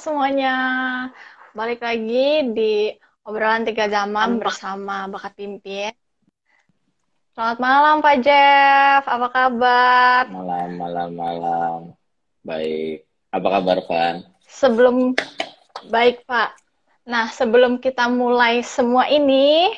[0.00, 0.56] Semuanya.
[1.52, 2.88] Balik lagi di
[3.20, 5.92] obrolan tiga zaman bersama Bakat Pimpin.
[7.36, 10.24] Selamat malam Pak Jeff, apa kabar?
[10.32, 11.78] Malam, malam, malam.
[12.40, 13.04] Baik.
[13.28, 14.24] Apa kabar, Van?
[14.48, 15.12] Sebelum
[15.92, 16.56] baik Pak.
[17.04, 19.68] Nah, sebelum kita mulai semua ini,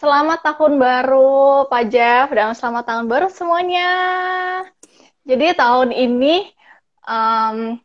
[0.00, 3.92] selamat tahun baru Pak Jeff dan selamat tahun baru semuanya.
[5.28, 6.48] Jadi tahun ini
[7.04, 7.76] um,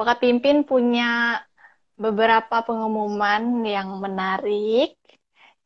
[0.00, 1.36] Bakat Pimpin punya
[1.92, 4.96] beberapa pengumuman yang menarik.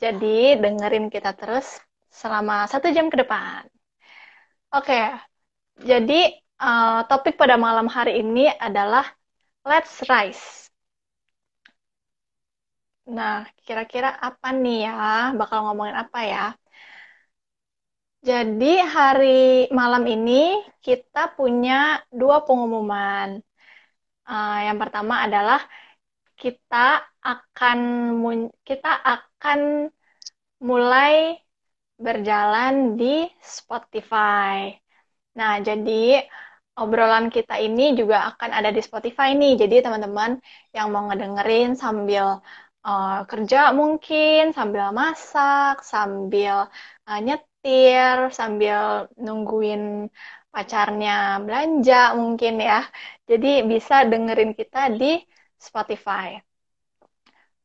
[0.02, 1.79] Jadi dengerin kita terus
[2.10, 3.62] selama satu jam ke depan.
[4.74, 4.98] Oke,
[5.79, 9.07] jadi uh, topik pada malam hari ini adalah
[9.62, 10.66] Let's Rise.
[13.07, 15.30] Nah, kira-kira apa nih ya?
[15.38, 16.46] Bakal ngomongin apa ya?
[18.24, 23.38] Jadi hari malam ini kita punya dua pengumuman.
[24.30, 25.60] Uh, yang pertama adalah
[26.40, 26.76] kita
[27.24, 27.78] akan
[28.68, 29.60] kita akan
[30.68, 31.38] mulai
[32.04, 34.74] berjalan di Spotify.
[35.38, 35.92] Nah, jadi
[36.80, 39.52] obrolan kita ini juga akan ada di Spotify nih.
[39.62, 40.30] Jadi teman-teman
[40.76, 42.24] yang mau ngedengerin sambil
[42.86, 46.54] uh, kerja mungkin, sambil masak, sambil
[47.08, 48.78] uh, nyetir, sambil
[49.24, 50.10] nungguin
[50.54, 52.74] pacarnya belanja mungkin ya.
[53.24, 55.16] Jadi bisa dengerin kita di
[55.56, 56.36] Spotify.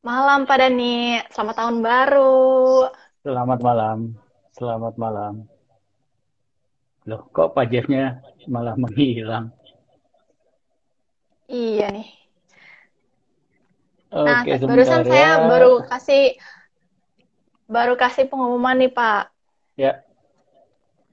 [0.00, 2.88] Malam pada nih, selamat tahun baru.
[3.20, 3.98] Selamat malam,
[4.56, 5.44] selamat malam.
[7.04, 9.52] Loh, kok Pak Jeffnya malah menghilang?
[11.44, 12.08] Iya nih.
[14.16, 15.10] Nah, Oke, barusan ya.
[15.12, 16.40] saya baru kasih
[17.68, 19.28] baru kasih pengumuman nih Pak.
[19.76, 20.00] Ya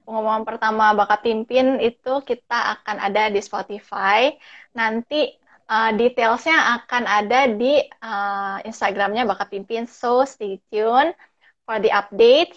[0.08, 4.32] pengumuman pertama bakat pimpin itu kita akan ada di Spotify.
[4.72, 5.28] Nanti
[5.68, 9.84] uh, detailsnya akan ada di uh, Instagramnya bakat pimpin.
[9.84, 11.12] So stay tune
[11.68, 12.56] for the updates.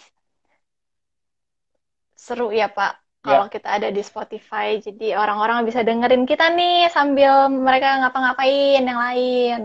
[2.16, 3.52] Seru ya Pak kalau ya.
[3.52, 4.80] kita ada di Spotify.
[4.80, 9.62] Jadi orang-orang bisa dengerin kita nih sambil mereka ngapa-ngapain yang lain.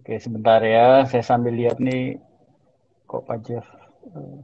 [0.00, 1.04] Oke, sebentar ya.
[1.04, 2.16] Saya sambil lihat nih
[3.04, 3.66] kok Pak Jeff
[4.16, 4.40] eh,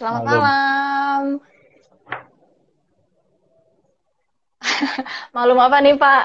[0.00, 0.40] Selamat malam.
[0.40, 1.22] malam.
[5.36, 6.24] Malum apa nih, Pak?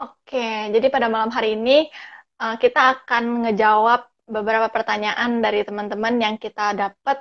[0.00, 1.92] Oke, jadi pada malam hari ini
[2.40, 4.00] uh, kita akan ngejawab
[4.34, 7.20] beberapa pertanyaan dari teman-teman yang kita dapat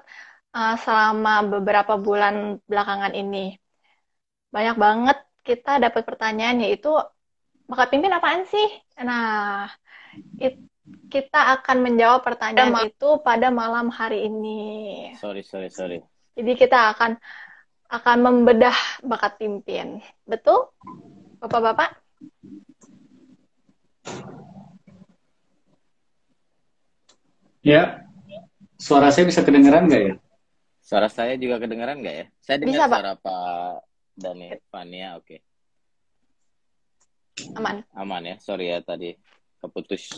[0.55, 2.35] uh, selama beberapa bulan
[2.71, 3.59] belakangan ini.
[4.55, 5.17] Banyak banget
[5.47, 6.87] kita dapat pertanyaan yaitu
[7.71, 8.67] bakat pimpin apaan sih?
[8.99, 9.71] Nah,
[10.43, 10.59] it,
[11.07, 14.59] kita akan menjawab pertanyaan ya, itu pada malam hari ini.
[15.15, 16.03] Sorry, sorry, sorry.
[16.35, 17.15] Jadi kita akan
[17.87, 18.75] akan membedah
[19.07, 20.03] bakat pimpin.
[20.27, 20.67] Betul?
[21.39, 21.95] Bapak-bapak?
[27.63, 28.03] Ya.
[28.75, 30.13] Suara saya bisa kedengeran nggak ya?
[30.83, 32.25] Suara saya juga kedengeran nggak ya?
[32.43, 33.75] Saya dengar bisa, suara Pak, Pak
[34.17, 35.23] Dani Fania, oke.
[35.23, 35.39] Okay.
[37.55, 37.83] Aman.
[37.95, 38.35] Aman ya.
[38.43, 39.15] Sorry ya tadi
[39.61, 40.09] keputus.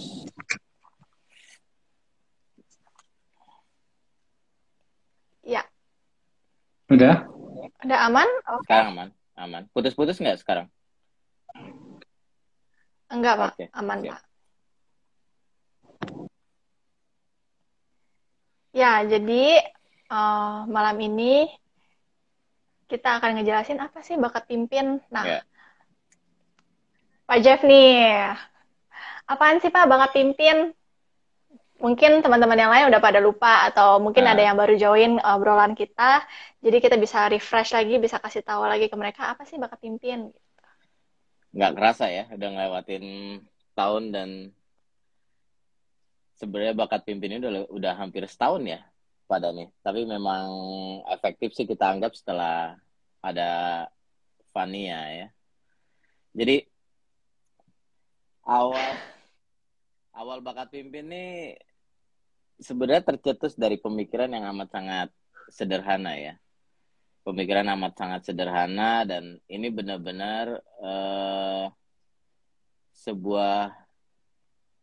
[5.44, 5.68] Ya.
[6.88, 7.28] Udah?
[7.84, 8.30] Udah aman?
[8.48, 8.64] Okay.
[8.68, 9.10] Sekarang aman.
[9.36, 9.64] Aman.
[9.76, 10.68] Putus-putus nggak sekarang?
[13.12, 13.52] Enggak, Pak.
[13.60, 13.68] Okay.
[13.78, 14.10] Aman, Siap.
[14.10, 14.22] Pak.
[18.74, 19.62] Ya, jadi
[20.10, 21.46] uh, malam ini
[22.90, 24.98] kita akan ngejelasin apa sih bakat pimpin.
[25.14, 25.42] Nah, yeah.
[27.34, 28.30] Pak Jeff nih,
[29.26, 30.70] apaan sih Pak bakat pimpin?
[31.82, 34.38] Mungkin teman-teman yang lain udah pada lupa atau mungkin nah.
[34.38, 36.22] ada yang baru join obrolan kita,
[36.62, 40.30] jadi kita bisa refresh lagi, bisa kasih tahu lagi ke mereka apa sih bakat pimpin.
[41.58, 43.06] Nggak kerasa ya, udah ngelewatin
[43.74, 44.30] tahun dan
[46.38, 48.86] sebenarnya bakat pimpin ini udah, udah hampir setahun ya
[49.26, 49.74] pada nih.
[49.82, 50.54] Tapi memang
[51.10, 52.78] efektif sih kita anggap setelah
[53.26, 53.50] ada
[54.54, 55.28] Fania ya.
[56.38, 56.70] Jadi
[58.44, 58.96] awal
[60.14, 61.58] awal bakat pimpin nih
[62.60, 65.10] sebenarnya tercetus dari pemikiran yang amat sangat
[65.52, 66.34] sederhana ya.
[67.24, 71.72] Pemikiran amat sangat sederhana dan ini benar-benar uh,
[72.92, 73.72] sebuah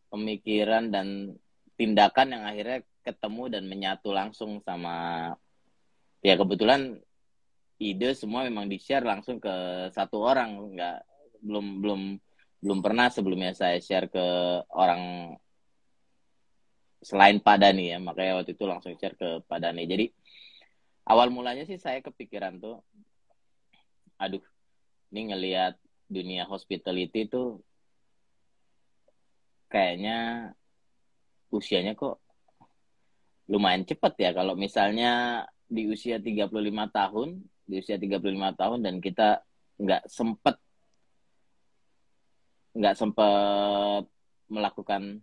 [0.09, 1.37] pemikiran dan
[1.77, 5.29] tindakan yang akhirnya ketemu dan menyatu langsung sama
[6.21, 7.01] ya kebetulan
[7.81, 10.99] ide semua memang di share langsung ke satu orang nggak
[11.41, 12.03] belum belum
[12.61, 14.27] belum pernah sebelumnya saya share ke
[14.77, 15.35] orang
[17.01, 17.99] selain Pak Dani ya.
[17.99, 19.89] Makanya waktu itu langsung share ke Pak Dani.
[19.89, 20.13] Jadi
[21.09, 22.85] awal mulanya sih saya kepikiran tuh
[24.21, 24.45] aduh
[25.11, 27.65] ini ngelihat dunia hospitality tuh
[29.73, 30.53] kayaknya
[31.49, 32.21] usianya kok
[33.49, 34.31] lumayan cepet ya.
[34.37, 36.53] Kalau misalnya di usia 35
[36.93, 37.29] tahun
[37.65, 39.41] di usia 35 tahun dan kita
[39.79, 40.59] nggak sempet
[42.75, 44.05] nggak sempet
[44.51, 45.23] melakukan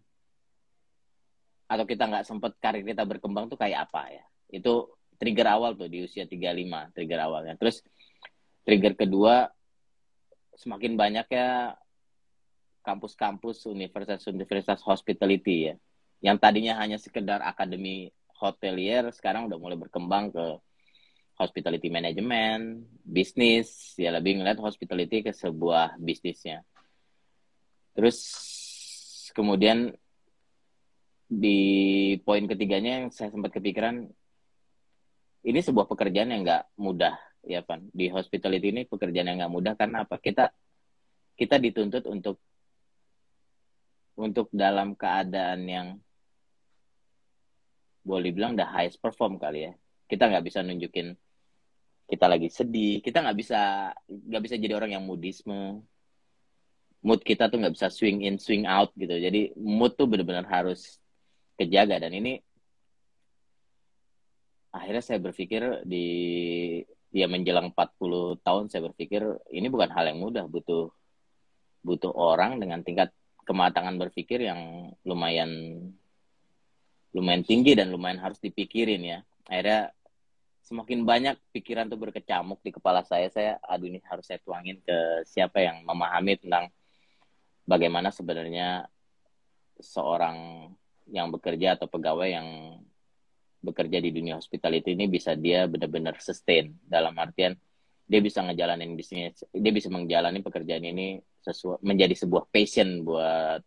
[1.68, 4.24] atau kita nggak sempet karir kita berkembang tuh kayak apa ya?
[4.52, 7.60] Itu trigger awal tuh di usia 35 trigger awalnya.
[7.60, 7.84] Terus
[8.64, 9.52] trigger kedua
[10.56, 11.76] semakin banyak ya
[12.88, 15.76] kampus-kampus universitas-universitas hospitality ya.
[16.24, 18.10] Yang tadinya hanya sekedar akademi
[18.40, 20.46] hotelier sekarang udah mulai berkembang ke
[21.38, 26.66] hospitality management, bisnis, ya lebih ngeliat hospitality ke sebuah bisnisnya.
[27.98, 28.18] Terus
[29.34, 29.90] kemudian
[31.26, 31.60] di
[32.22, 34.06] poin ketiganya yang saya sempat kepikiran
[35.42, 39.74] ini sebuah pekerjaan yang nggak mudah ya pan di hospitality ini pekerjaan yang nggak mudah
[39.74, 40.22] karena apa?
[40.22, 40.54] Kita
[41.34, 42.38] kita dituntut untuk
[44.14, 45.88] untuk dalam keadaan yang
[48.06, 49.74] boleh bilang the highest perform kali ya.
[50.06, 51.18] Kita nggak bisa nunjukin
[52.08, 55.84] kita lagi sedih kita nggak bisa nggak bisa jadi orang yang moodisme
[57.02, 59.14] mood kita tuh nggak bisa swing in swing out gitu.
[59.14, 60.98] Jadi mood tuh benar-benar harus
[61.58, 62.02] kejaga.
[62.02, 62.42] Dan ini
[64.74, 66.08] akhirnya saya berpikir di
[67.14, 69.24] ya menjelang 40 tahun saya berpikir
[69.54, 70.46] ini bukan hal yang mudah.
[70.50, 70.90] Butuh
[71.86, 73.14] butuh orang dengan tingkat
[73.48, 75.50] kematangan berpikir yang lumayan
[77.16, 79.20] lumayan tinggi dan lumayan harus dipikirin ya.
[79.48, 79.96] Akhirnya
[80.68, 85.24] semakin banyak pikiran tuh berkecamuk di kepala saya saya aduh ini harus saya tuangin ke
[85.24, 86.68] siapa yang memahami tentang
[87.68, 88.88] bagaimana sebenarnya
[89.78, 90.72] seorang
[91.12, 92.80] yang bekerja atau pegawai yang
[93.62, 96.74] bekerja di dunia hospitality ini bisa dia benar-benar sustain.
[96.88, 97.54] Dalam artian
[98.08, 103.60] dia bisa ngejalanin bisnis dia bisa menjalani pekerjaan ini sesuai menjadi sebuah passion buat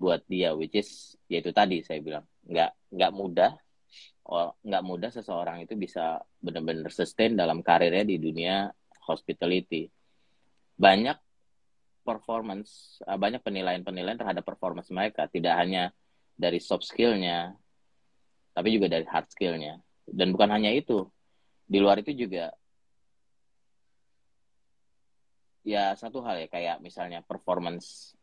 [0.00, 2.24] buat dia which is yaitu tadi saya bilang.
[2.48, 3.52] Nggak nggak mudah
[4.64, 8.70] nggak mudah seseorang itu bisa benar-benar sustain dalam karirnya di dunia
[9.04, 9.90] hospitality.
[10.78, 11.29] Banyak
[12.02, 15.28] performance banyak penilaian-penilaian terhadap performance mereka.
[15.28, 15.94] Tidak hanya
[16.34, 17.52] dari soft skillnya,
[18.56, 19.78] tapi juga dari hard skillnya.
[20.04, 21.06] Dan bukan hanya itu,
[21.70, 22.50] di luar itu juga
[25.60, 28.16] ya satu hal ya kayak misalnya performance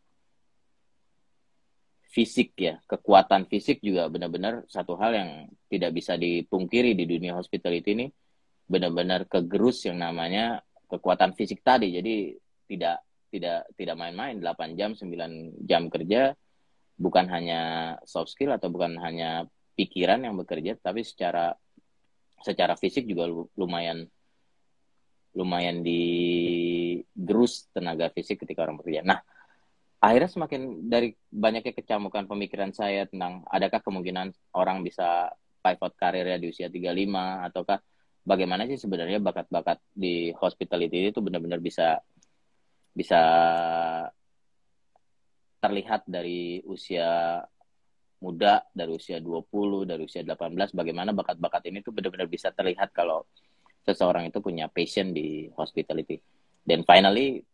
[2.11, 5.29] fisik ya kekuatan fisik juga benar-benar satu hal yang
[5.69, 8.07] tidak bisa dipungkiri di dunia hospitality ini.
[8.67, 10.59] Benar-benar kegerus yang namanya
[10.91, 11.95] kekuatan fisik tadi.
[11.95, 12.35] Jadi
[12.67, 16.33] tidak tidak tidak main-main 8 jam 9 jam kerja
[16.97, 17.61] bukan hanya
[18.07, 19.45] soft skill atau bukan hanya
[19.77, 21.53] pikiran yang bekerja tapi secara
[22.41, 24.09] secara fisik juga lumayan
[25.37, 29.05] lumayan digerus tenaga fisik ketika orang bekerja.
[29.05, 29.21] Nah,
[30.01, 35.29] akhirnya semakin dari banyaknya kecamukan pemikiran saya tentang adakah kemungkinan orang bisa
[35.61, 37.77] pivot karirnya di usia 35 ataukah
[38.25, 42.01] bagaimana sih sebenarnya bakat-bakat di hospitality itu benar-benar bisa
[42.97, 43.21] bisa
[45.61, 47.41] terlihat dari usia
[48.17, 53.29] muda, dari usia 20, dari usia 18, bagaimana bakat-bakat ini tuh benar-benar bisa terlihat kalau
[53.85, 56.17] seseorang itu punya passion di hospitality.
[56.65, 57.45] Dan finally,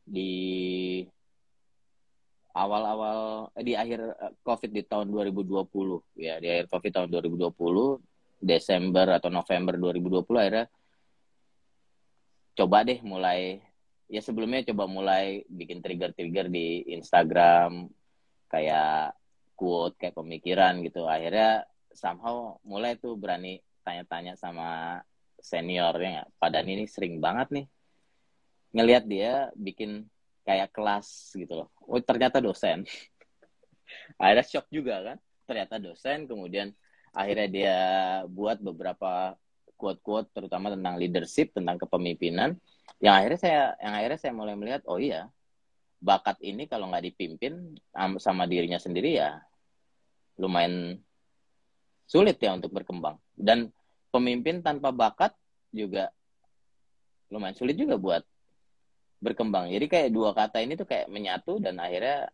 [0.00, 0.32] di
[2.56, 8.00] awal-awal, eh, di akhir eh, COVID di tahun 2020, ya, di akhir COVID tahun 2020,
[8.40, 10.66] Desember atau November 2020, akhirnya
[12.56, 13.60] coba deh mulai
[14.06, 17.90] ya sebelumnya coba mulai bikin trigger-trigger di Instagram
[18.46, 19.14] kayak
[19.58, 21.06] quote kayak pemikiran gitu.
[21.06, 25.00] Akhirnya somehow mulai tuh berani tanya-tanya sama
[25.40, 27.66] seniornya padahal ini sering banget nih.
[28.76, 30.06] Ngelihat dia bikin
[30.46, 31.68] kayak kelas gitu loh.
[31.82, 32.86] Oh ternyata dosen.
[34.22, 35.18] Akhirnya shock juga kan?
[35.46, 36.70] Ternyata dosen kemudian
[37.16, 37.78] akhirnya dia
[38.28, 39.32] buat beberapa
[39.80, 42.60] quote-quote terutama tentang leadership tentang kepemimpinan
[43.02, 45.28] yang akhirnya saya yang akhirnya saya mulai melihat oh iya
[46.00, 47.76] bakat ini kalau nggak dipimpin
[48.20, 49.40] sama dirinya sendiri ya
[50.36, 51.00] lumayan
[52.06, 53.18] sulit ya untuk berkembang.
[53.34, 53.72] Dan
[54.14, 55.34] pemimpin tanpa bakat
[55.74, 56.08] juga
[57.28, 58.22] lumayan sulit juga buat
[59.18, 59.68] berkembang.
[59.74, 62.30] Jadi kayak dua kata ini tuh kayak menyatu dan akhirnya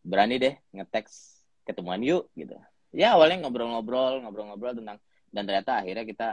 [0.00, 2.56] berani deh ngeteks ketemuan yuk gitu.
[2.94, 4.98] Ya awalnya ngobrol-ngobrol ngobrol-ngobrol tentang
[5.30, 6.28] dan ternyata akhirnya kita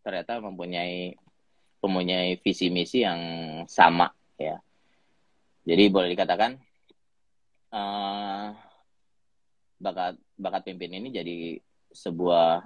[0.00, 1.14] ternyata mempunyai
[1.80, 3.20] mempunyai visi misi yang
[3.64, 4.60] sama ya.
[5.64, 6.56] Jadi boleh dikatakan
[7.72, 8.52] uh,
[9.80, 11.36] bakat bakat pimpin ini jadi
[11.92, 12.64] sebuah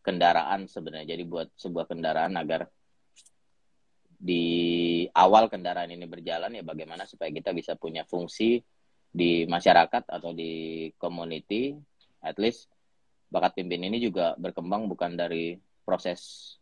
[0.00, 1.16] kendaraan sebenarnya.
[1.16, 2.68] Jadi buat sebuah kendaraan agar
[4.20, 4.44] di
[5.16, 8.60] awal kendaraan ini berjalan ya bagaimana supaya kita bisa punya fungsi
[9.10, 11.72] di masyarakat atau di community
[12.20, 12.68] at least
[13.32, 15.56] bakat pimpin ini juga berkembang bukan dari
[15.88, 16.59] proses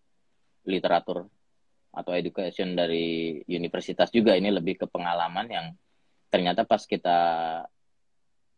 [0.68, 1.24] literatur
[1.88, 5.66] atau education dari universitas juga ini lebih ke pengalaman yang
[6.28, 7.18] ternyata pas kita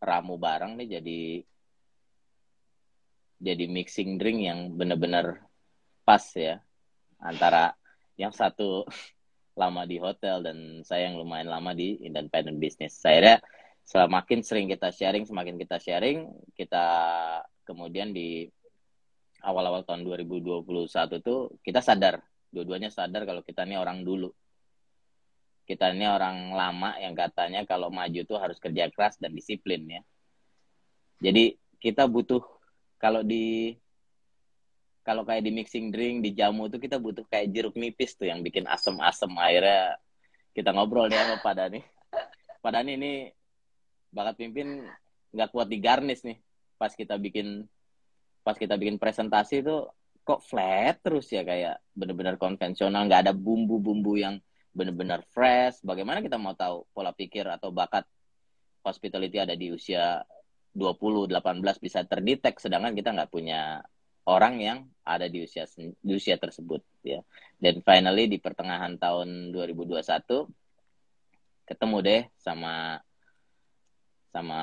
[0.03, 1.21] ramu bareng nih jadi
[3.41, 5.41] jadi mixing drink yang benar-benar
[6.05, 6.61] pas ya
[7.17, 7.73] antara
[8.19, 8.85] yang satu
[9.61, 12.95] lama di hotel dan saya yang lumayan lama di independent business.
[12.95, 13.37] Saya
[13.83, 16.85] semakin sering kita sharing, semakin kita sharing, kita
[17.67, 18.47] kemudian di
[19.41, 20.65] awal-awal tahun 2021
[21.21, 22.21] tuh kita sadar,
[22.53, 24.29] dua-duanya sadar kalau kita ini orang dulu.
[25.65, 30.01] Kita ini orang lama yang katanya kalau maju tuh harus kerja keras dan disiplin ya.
[31.21, 32.41] Jadi kita butuh
[32.97, 33.77] kalau di
[35.01, 38.45] kalau kayak di mixing drink di jamu tuh kita butuh kayak jeruk nipis tuh yang
[38.45, 39.97] bikin asem-asem akhirnya
[40.53, 41.81] kita ngobrol deh sama Pak Dani.
[42.61, 43.13] Pak Dani ini
[44.11, 44.85] bakat pimpin
[45.31, 46.37] nggak kuat di garnish nih
[46.75, 47.63] pas kita bikin
[48.41, 49.85] pas kita bikin presentasi itu
[50.21, 54.37] kok flat terus ya kayak bener-bener konvensional nggak ada bumbu-bumbu yang
[54.71, 58.07] bener-bener fresh bagaimana kita mau tahu pola pikir atau bakat
[58.81, 60.21] hospitality ada di usia
[60.71, 63.83] 20, 18 bisa terdetek sedangkan kita nggak punya
[64.25, 67.19] orang yang ada di usia di usia tersebut ya.
[67.57, 70.01] Dan finally di pertengahan tahun 2021
[71.65, 72.99] ketemu deh sama
[74.31, 74.59] sama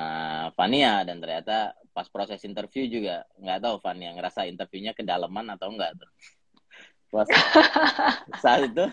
[0.56, 5.92] Fania dan ternyata pas proses interview juga nggak tahu Fania ngerasa interviewnya kedalaman atau enggak
[6.00, 6.10] tuh.
[7.08, 7.28] Pas,
[8.42, 8.84] saat itu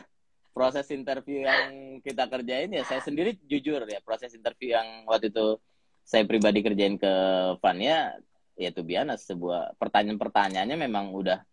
[0.56, 5.60] proses interview yang kita kerjain ya saya sendiri jujur ya proses interview yang waktu itu
[6.08, 7.14] saya pribadi kerjain ke
[7.60, 8.16] Vania
[8.56, 11.44] ya tuh biasa sebuah pertanyaan-pertanyaannya memang udah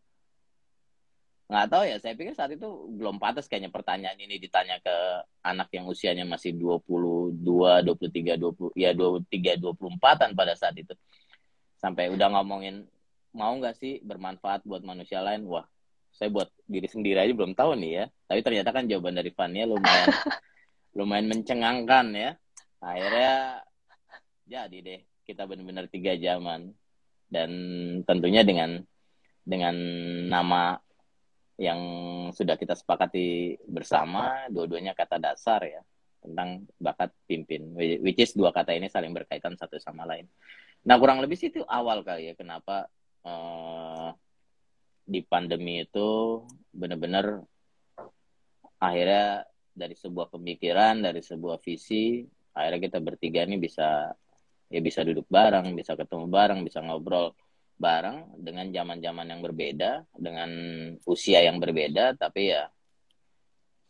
[1.52, 2.64] nggak tahu ya saya pikir saat itu
[2.96, 4.96] belum pantas kayaknya pertanyaan ini ditanya ke
[5.44, 10.96] anak yang usianya masih 22, 23, 20 ya 23, 24an pada saat itu.
[11.76, 12.88] Sampai udah ngomongin
[13.36, 15.44] mau nggak sih bermanfaat buat manusia lain?
[15.44, 15.68] Wah,
[16.16, 18.04] saya buat diri sendiri aja belum tahu nih ya.
[18.32, 20.08] Tapi ternyata kan jawaban dari Fania lumayan
[20.96, 22.30] lumayan mencengangkan ya.
[22.80, 23.60] Akhirnya
[24.48, 26.72] jadi deh kita benar-benar tiga zaman
[27.28, 27.50] dan
[28.08, 28.80] tentunya dengan
[29.44, 29.76] dengan
[30.32, 30.80] nama
[31.62, 31.80] yang
[32.34, 35.78] sudah kita sepakati bersama dua-duanya kata dasar ya
[36.18, 40.26] tentang bakat pimpin which is dua kata ini saling berkaitan satu sama lain.
[40.82, 42.90] Nah kurang lebih sih itu awal kali ya kenapa
[43.22, 44.10] uh,
[45.06, 46.42] di pandemi itu
[46.74, 47.46] benar-benar
[48.82, 52.26] akhirnya dari sebuah pemikiran dari sebuah visi
[52.58, 54.10] akhirnya kita bertiga ini bisa
[54.72, 57.36] ya bisa duduk bareng, bisa ketemu bareng, bisa ngobrol
[57.76, 60.50] bareng dengan zaman-zaman yang berbeda, dengan
[61.08, 62.70] usia yang berbeda, tapi ya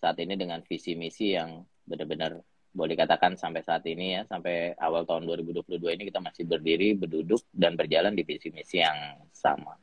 [0.02, 2.40] saat ini dengan visi misi yang benar-benar
[2.72, 7.44] boleh dikatakan sampai saat ini ya, sampai awal tahun 2022 ini kita masih berdiri, berduduk,
[7.52, 9.76] dan berjalan di visi misi yang sama.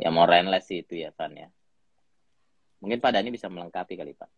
[0.00, 1.48] Ya more and less itu ya, Van ya.
[2.80, 4.30] Mungkin Pak Dhani bisa melengkapi kali Pak.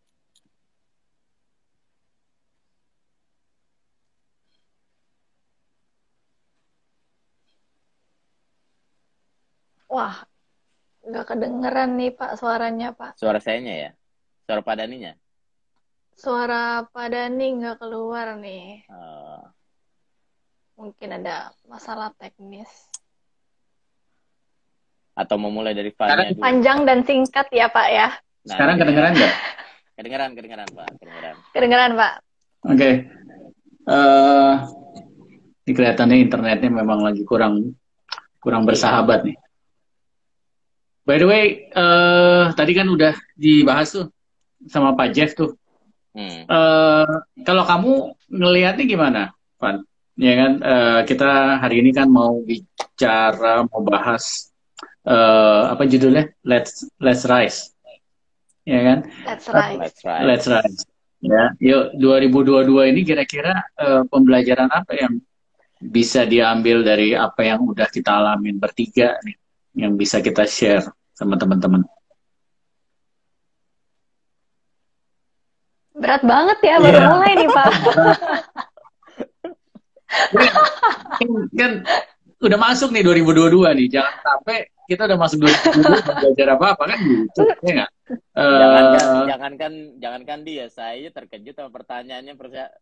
[9.91, 10.23] Wah,
[11.03, 13.19] nggak kedengeran nih Pak suaranya Pak.
[13.19, 13.91] Suara sayanya ya?
[14.47, 15.11] Suara padaninya?
[16.15, 18.87] Suara padani nggak keluar nih.
[18.87, 19.43] Uh.
[20.79, 22.71] Mungkin ada masalah teknis.
[25.11, 26.39] Atau mau mulai dari dulu?
[26.39, 28.07] Panjang dan singkat ya Pak ya.
[28.47, 29.35] Nah, Sekarang kedengeran nggak?
[29.99, 30.87] Kedengeran, kedengeran Pak.
[30.97, 31.35] Kedengeran.
[31.51, 32.13] Kedengeran Pak.
[32.63, 32.77] Oke.
[32.79, 32.93] Okay.
[33.85, 34.53] Uh, eh,
[35.67, 37.75] ini kelihatannya internetnya memang lagi kurang
[38.41, 39.37] kurang bersahabat nih.
[41.01, 44.07] By the way, uh, tadi kan udah dibahas tuh
[44.69, 45.57] sama Pak Jeff tuh.
[46.13, 46.45] Hmm.
[46.45, 47.07] Uh,
[47.41, 47.91] kalau kamu
[48.29, 49.21] ngelihatnya gimana,
[49.57, 49.81] Van?
[50.19, 54.53] Ya kan, uh, kita hari ini kan mau bicara, mau bahas
[55.07, 56.29] uh, apa judulnya?
[56.45, 57.73] Let's Let's Rise.
[58.67, 58.99] Ya kan?
[59.25, 59.79] Let's Rise.
[59.81, 60.25] Let's Rise.
[60.27, 60.81] Let's Rise.
[61.21, 65.21] Ya, yuk 2022 ini kira-kira uh, pembelajaran apa yang
[65.81, 69.40] bisa diambil dari apa yang udah kita alamin bertiga nih?
[69.75, 70.83] Yang bisa kita share
[71.15, 71.83] sama teman-teman?
[75.95, 77.09] Berat banget ya baru yeah.
[77.13, 77.71] mulai nih Pak.
[81.21, 81.71] kan, kan
[82.41, 83.87] udah masuk nih 2022 nih.
[83.99, 84.57] Jangan sampai
[84.89, 87.41] kita udah masuk 2022 belajar apa-apa kan gitu.
[87.63, 87.91] Ya nggak?
[88.35, 89.73] Jangankan, Eh, jangankan,
[90.03, 92.33] jangankan dia, saya terkejut sama pertanyaannya.
[92.35, 92.75] Persa-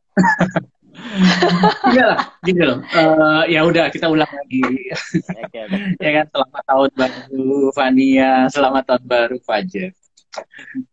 [1.89, 2.79] Iya lah, gini loh.
[2.83, 4.61] Eh, ya udah kita ulang lagi.
[4.61, 5.77] Oke, oke.
[6.03, 9.91] ya kan selamat tahun baru Fania, selamat tahun baru Fajar.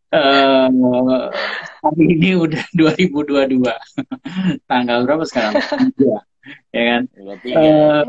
[0.07, 0.69] Eh,
[1.83, 3.61] hari ini udah 2022.
[4.65, 5.55] Tanggal berapa sekarang?
[6.71, 7.03] Ya kan?
[7.43, 8.07] Tiga.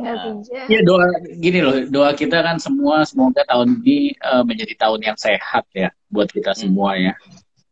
[0.69, 1.09] ya doa
[1.41, 5.89] gini loh, doa kita kan semua semoga tahun ini eh, menjadi tahun yang sehat ya
[6.13, 6.61] buat kita Hmm.
[6.61, 7.17] semua ya.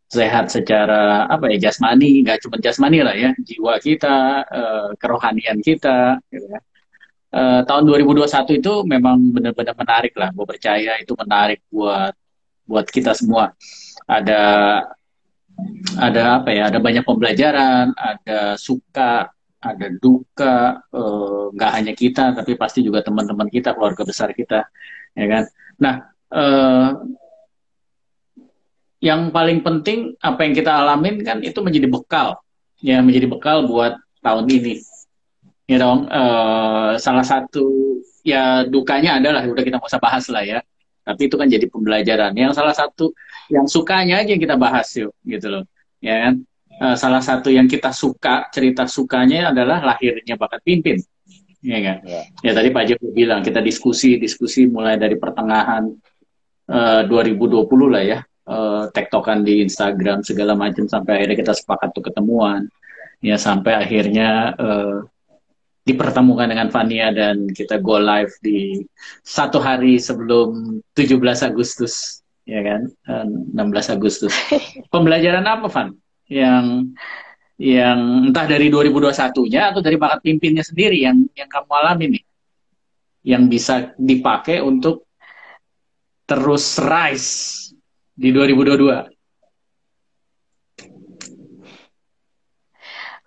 [0.06, 6.22] Sehat secara apa ya jasmani, nggak cuma jasmani lah ya, jiwa kita, eh, kerohanian kita,
[6.30, 6.60] gitu ya.
[7.36, 10.30] Eh, tahun 2021 itu memang benar-benar menarik lah.
[10.32, 12.14] Gue percaya itu menarik buat
[12.70, 13.52] buat kita semua.
[14.08, 14.42] Ada
[16.00, 16.70] ada apa ya?
[16.72, 19.28] Ada banyak pembelajaran, ada suka,
[19.60, 20.80] ada duka.
[20.96, 24.64] eh, nggak hanya kita, tapi pasti juga teman-teman kita, keluarga besar kita,
[25.18, 25.44] ya kan?
[25.84, 25.96] Nah,
[26.32, 26.90] eh,
[29.06, 32.42] yang paling penting apa yang kita alamin kan itu menjadi bekal,
[32.82, 33.94] ya menjadi bekal buat
[34.26, 34.82] tahun ini.
[35.70, 40.60] Ya dong eh, salah satu ya dukanya adalah udah kita nggak usah bahas lah ya.
[41.06, 42.34] Tapi itu kan jadi pembelajaran.
[42.34, 43.14] Yang salah satu
[43.54, 45.64] yang sukanya aja yang kita bahas yuk gitu loh.
[46.02, 46.34] Ya kan?
[46.82, 50.98] Eh, salah satu yang kita suka cerita sukanya adalah lahirnya bakat pimpin.
[51.62, 51.98] Ya kan?
[52.10, 52.22] Ya.
[52.42, 55.94] ya tadi Pak Joko bilang kita diskusi diskusi mulai dari pertengahan
[56.74, 62.06] eh, 2020 lah ya eh, tektokan di Instagram segala macam sampai akhirnya kita sepakat tuh
[62.06, 62.70] ketemuan.
[63.24, 64.98] Ya sampai akhirnya eh,
[65.86, 68.82] dipertemukan dengan Fania dan kita go live di
[69.22, 72.82] satu hari sebelum 17 Agustus ya kan?
[72.88, 74.34] Eh, 16 Agustus.
[74.94, 75.90] Pembelajaran apa Van
[76.25, 76.90] yang
[77.56, 82.24] yang entah dari 2021-nya atau dari bakat pimpinnya sendiri yang yang kamu alami nih?
[83.25, 85.10] Yang bisa dipakai untuk
[86.26, 87.74] terus rise
[88.15, 89.15] di 2022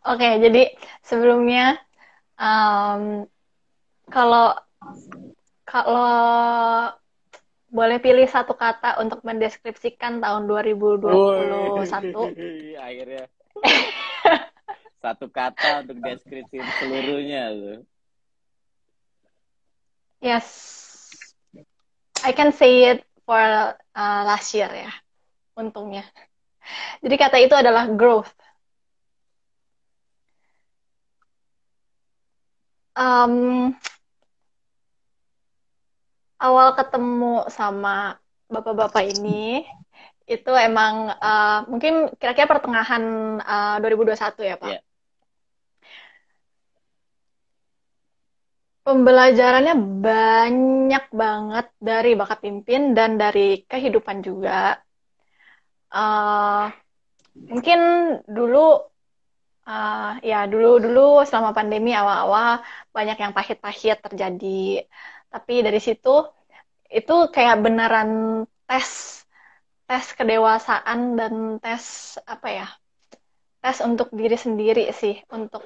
[0.09, 0.73] Oke, jadi
[1.05, 1.77] sebelumnya
[2.41, 3.29] em,
[4.09, 4.57] kalau
[5.69, 6.09] kalau
[7.69, 11.13] boleh pilih satu kata untuk mendeskripsikan tahun 2021.
[11.13, 13.29] Woi, akhirnya.
[15.05, 17.79] Satu kata untuk deskripsi seluruhnya tuh.
[20.19, 20.49] Yes,
[22.27, 23.45] I can say it for
[23.77, 24.93] uh, last year ya,
[25.53, 26.09] untungnya.
[27.05, 28.33] Jadi kata itu adalah growth.
[32.97, 33.77] Em,
[36.41, 38.17] awal ketemu sama
[38.49, 39.69] bapak-bapak ini
[40.25, 43.05] itu emang uh, mungkin kira-kira pertengahan
[43.45, 44.71] uh, 2021 ya Pak.
[44.73, 44.81] Iya.
[48.89, 54.81] Pembelajarannya banyak banget dari bakat pimpin dan dari kehidupan juga.
[55.93, 56.73] Uh,
[57.37, 57.81] mungkin
[58.25, 58.81] dulu
[59.69, 62.65] uh, ya dulu-dulu selama pandemi awal-awal
[62.97, 64.89] banyak yang pahit-pahit terjadi.
[65.29, 66.25] Tapi dari situ
[66.89, 68.11] itu kayak beneran
[68.65, 69.21] tes
[69.85, 72.69] tes kedewasaan dan tes apa ya
[73.61, 75.61] tes untuk diri sendiri sih untuk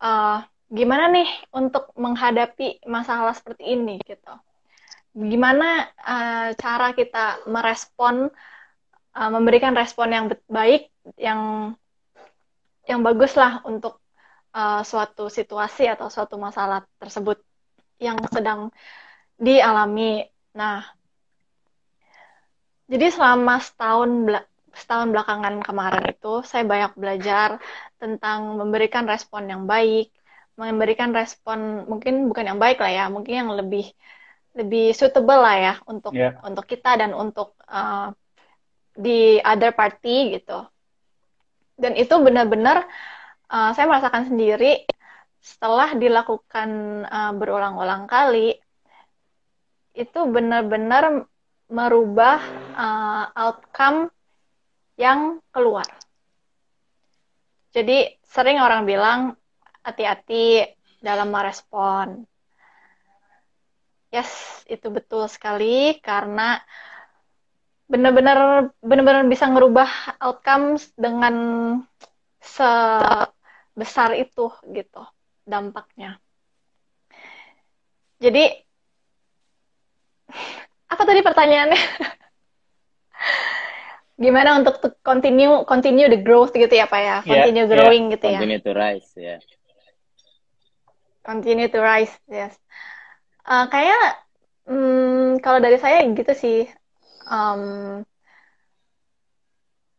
[0.00, 0.40] uh,
[0.72, 4.32] gimana nih untuk menghadapi masalah seperti ini gitu?
[5.12, 8.32] Gimana uh, cara kita merespon
[9.12, 10.88] uh, memberikan respon yang baik
[11.20, 11.72] yang
[12.88, 14.00] yang bagus lah untuk
[14.56, 17.36] uh, suatu situasi atau suatu masalah tersebut
[18.00, 18.72] yang sedang
[19.36, 20.24] dialami.
[20.56, 20.88] Nah
[22.88, 24.10] jadi selama setahun
[24.72, 27.60] setahun belakangan kemarin itu saya banyak belajar
[28.00, 30.08] tentang memberikan respon yang baik,
[30.56, 33.88] memberikan respon mungkin bukan yang baik lah ya, mungkin yang lebih
[34.52, 36.36] lebih suitable lah ya untuk Yeah.
[36.44, 38.12] untuk kita dan untuk uh,
[38.92, 40.68] di other party gitu.
[41.80, 42.84] Dan itu benar-benar
[43.48, 44.84] uh, saya merasakan sendiri
[45.42, 48.54] setelah dilakukan uh, berulang-ulang kali
[49.96, 51.26] itu benar-benar
[51.72, 52.38] merubah
[52.76, 54.12] uh, outcome
[55.00, 55.88] yang keluar.
[57.72, 59.32] Jadi sering orang bilang
[59.82, 60.70] hati-hati
[61.02, 62.22] dalam merespon.
[64.12, 66.60] Yes, itu betul sekali karena
[67.88, 69.88] benar-benar benar-benar bisa ngerubah
[70.22, 71.34] outcomes dengan
[72.40, 75.02] sebesar itu gitu
[75.44, 76.20] dampaknya.
[78.22, 78.44] Jadi
[80.88, 81.82] apa tadi pertanyaannya?
[84.22, 87.16] Gimana untuk continue continue the growth gitu ya Pak ya?
[87.26, 87.74] Yeah, Continue yeah.
[87.74, 88.38] growing gitu ya.
[88.38, 89.36] Continue to rise ya.
[91.22, 92.54] Continue to rise yes.
[93.42, 94.22] Uh, kayak
[94.66, 96.70] um, kalau dari saya gitu sih
[97.26, 98.02] um,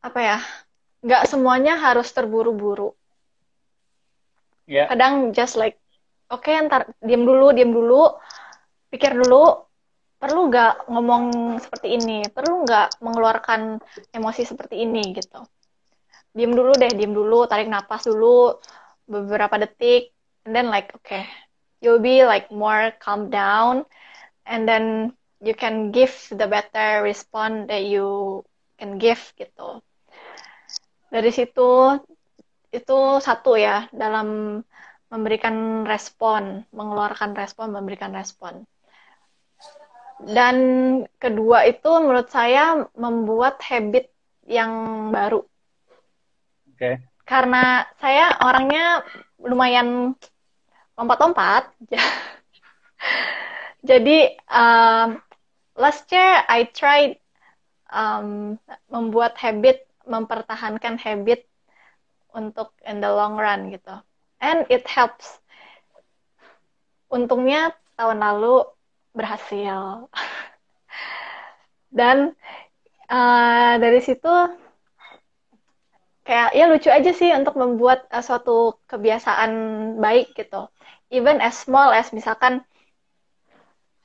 [0.04, 0.40] apa ya
[1.04, 2.96] nggak semuanya harus terburu-buru.
[4.64, 4.88] Yeah.
[4.88, 5.76] kadang just like
[6.32, 8.16] oke okay, ntar diam dulu diam dulu
[8.88, 9.68] pikir dulu
[10.16, 11.24] perlu nggak ngomong
[11.60, 12.24] seperti ini?
[12.32, 13.84] Perlu nggak mengeluarkan
[14.16, 15.44] emosi seperti ini gitu.
[16.32, 18.56] Diam dulu deh diam dulu tarik nafas dulu
[19.04, 21.28] beberapa detik and then like okay
[21.82, 23.86] you'll be like more calm down
[24.46, 28.42] and then you can give the better response that you
[28.80, 29.84] can give gitu
[31.14, 32.02] dari situ
[32.74, 34.60] itu satu ya dalam
[35.14, 38.66] memberikan respon, mengeluarkan respon, memberikan respon.
[40.18, 40.58] Dan
[41.22, 44.10] kedua itu menurut saya membuat habit
[44.50, 44.74] yang
[45.14, 45.46] baru.
[46.74, 46.82] Oke.
[46.82, 46.96] Okay.
[47.24, 49.06] Karena saya orangnya
[49.38, 50.18] lumayan
[50.98, 51.70] lompat-lompat.
[53.90, 55.20] Jadi um,
[55.76, 57.20] last year I tried
[57.92, 61.48] um, membuat habit mempertahankan habit
[62.34, 63.94] untuk in the long run gitu.
[64.44, 65.40] And it helps.
[67.08, 68.68] Untungnya tahun lalu
[69.14, 70.10] berhasil.
[71.98, 72.34] Dan
[73.08, 74.34] uh, dari situ
[76.24, 79.52] kayak ya lucu aja sih untuk membuat uh, suatu kebiasaan
[80.02, 80.73] baik gitu.
[81.14, 82.66] Even as small as misalkan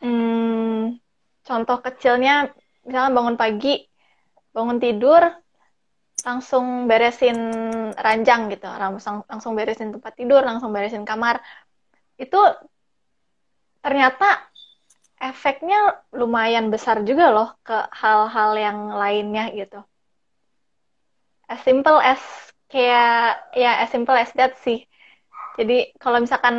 [0.05, 1.01] hmm,
[1.49, 2.53] contoh kecilnya
[2.85, 3.89] misalkan bangun pagi,
[4.53, 5.23] bangun tidur,
[6.25, 7.39] langsung beresin
[7.97, 11.41] ranjang gitu, langsung langsung beresin tempat tidur, langsung beresin kamar.
[12.21, 12.39] Itu
[13.81, 14.49] ternyata
[15.19, 19.81] efeknya lumayan besar juga loh ke hal-hal yang lainnya gitu.
[21.49, 22.21] As simple as
[22.69, 24.85] kayak ya as simple as that sih.
[25.59, 26.57] Jadi kalau misalkan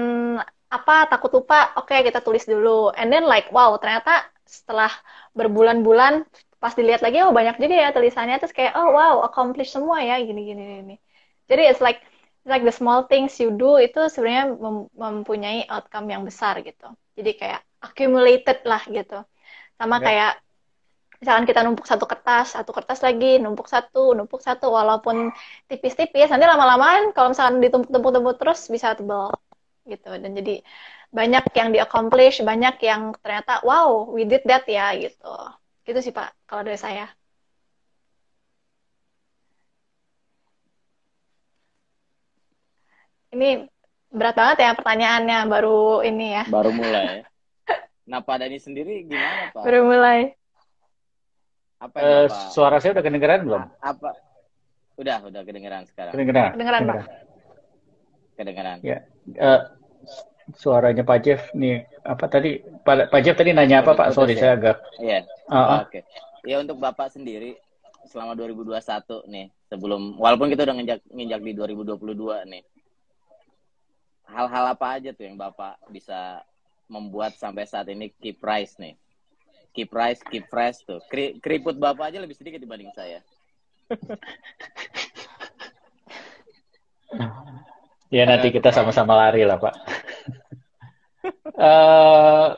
[0.69, 2.91] apa takut lupa, oke okay, kita tulis dulu.
[2.93, 4.91] And then like wow ternyata setelah
[5.38, 6.25] berbulan-bulan
[6.59, 10.19] pas dilihat lagi oh banyak juga ya tulisannya terus kayak oh wow accomplish semua ya
[10.19, 10.95] gini gini gini
[11.47, 12.03] jadi it's like
[12.43, 16.91] it's like the small things you do itu sebenarnya mem mempunyai outcome yang besar gitu
[17.15, 19.23] jadi kayak accumulated lah gitu
[19.79, 20.03] sama yeah.
[20.03, 20.33] kayak
[21.19, 25.32] misalkan kita numpuk satu kertas satu kertas lagi numpuk satu numpuk satu walaupun
[25.67, 29.36] tipis-tipis nanti lama-lama kalau misalkan ditumpuk-tumpuk-tumpuk terus bisa tebal
[29.84, 30.63] gitu dan jadi
[31.12, 35.27] banyak yang di accomplish banyak yang ternyata wow we did that ya gitu
[35.89, 37.10] Gitu sih Pak, kalau dari saya.
[43.34, 43.65] Ini
[44.13, 46.45] berat banget ya pertanyaannya, baru ini ya.
[46.45, 47.25] Baru mulai.
[48.10, 49.65] nah, Pak Dani sendiri gimana Pak?
[49.65, 50.38] Baru mulai.
[51.80, 53.63] Apa uh, Suara saya udah kedengeran belum?
[53.80, 54.12] Apa?
[55.00, 56.12] Udah, udah kedengeran sekarang.
[56.12, 56.52] Kedengeran.
[56.60, 56.98] Kedengeran, Pak.
[58.36, 58.78] Kedengeran.
[58.84, 58.98] Ya.
[59.39, 59.62] Uh,
[60.60, 64.12] suaranya Pak Jeff nih apa tadi Pak, Pak Jeff tadi nanya apa Pak?
[64.12, 64.39] Sorry ya?
[64.44, 64.78] saya agak.
[65.00, 65.20] Iya.
[65.48, 65.80] Uh -uh.
[65.88, 66.04] Oke.
[66.04, 66.04] Okay.
[66.48, 67.56] Ya untuk Bapak sendiri
[68.08, 72.63] selama 2021 nih sebelum walaupun kita udah nginjak nginjak di 2022 nih.
[74.30, 76.44] Hal-hal apa aja tuh yang Bapak bisa
[76.89, 78.94] membuat sampai saat ini keep price nih?
[79.73, 80.99] Keep price, keep fresh tuh.
[81.08, 83.21] Kri keriput Bapak aja lebih sedikit dibanding saya.
[88.13, 89.73] ya nanti kita sama-sama lari lah Pak
[91.58, 92.53] uh,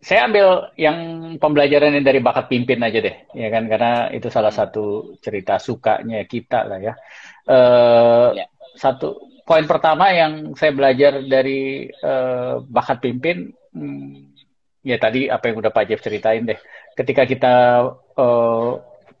[0.00, 0.96] saya ambil yang
[1.36, 3.68] pembelajaran ini dari bakat pimpin aja deh, ya kan?
[3.68, 6.94] Karena itu salah satu cerita sukanya kita lah ya.
[7.44, 8.48] Uh, ya.
[8.80, 14.29] Satu poin pertama yang saya belajar dari uh, bakat pimpin, hmm,
[14.80, 16.60] ya tadi apa yang udah Pak Jeff ceritain deh.
[16.96, 17.54] Ketika kita
[18.16, 18.70] uh,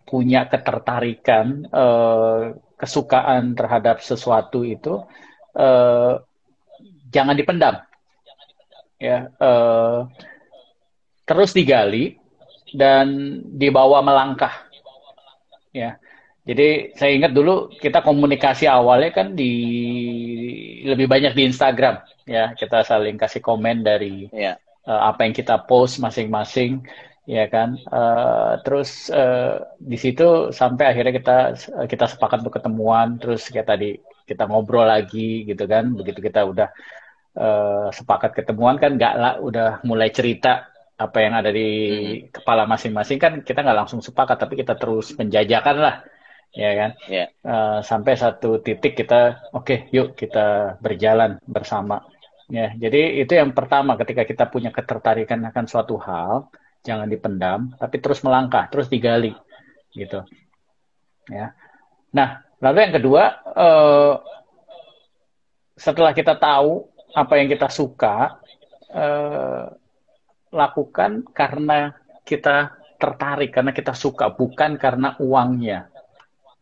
[0.04, 5.04] punya ketertarikan, uh, kesukaan terhadap sesuatu itu,
[5.54, 6.14] uh,
[7.10, 7.74] jangan dipendam
[9.00, 10.06] ya uh,
[11.26, 12.20] terus digali
[12.70, 14.52] dan dibawa melangkah
[15.72, 15.98] ya
[16.44, 19.52] jadi saya ingat dulu kita komunikasi awalnya kan di
[20.84, 24.60] lebih banyak di Instagram ya kita saling kasih komen dari yeah.
[24.80, 26.80] Uh, apa yang kita post masing-masing
[27.28, 31.36] ya kan uh, terus uh, di situ sampai akhirnya kita
[31.84, 36.68] kita sepakat untuk ketemuan terus kayak tadi kita ngobrol lagi gitu kan begitu kita udah
[37.36, 42.40] uh, sepakat ketemuan kan nggak lah udah mulai cerita apa yang ada di hmm.
[42.40, 45.94] kepala masing-masing kan kita nggak langsung sepakat tapi kita terus menjajakan lah
[46.50, 47.28] ya kan yeah.
[47.30, 47.46] Ya.
[47.46, 52.02] uh, sampai satu titik kita oke okay, yuk kita berjalan bersama
[52.50, 56.50] ya jadi itu yang pertama ketika kita punya ketertarikan akan suatu hal
[56.82, 59.32] jangan dipendam tapi terus melangkah terus digali
[59.94, 60.26] gitu.
[61.30, 61.54] Ya.
[62.10, 63.22] Nah lalu yang kedua
[63.54, 64.14] uh,
[65.78, 68.42] setelah kita tahu apa yang kita suka
[68.92, 69.64] uh,
[70.50, 71.94] lakukan karena
[72.26, 75.88] kita tertarik karena kita suka bukan karena uangnya.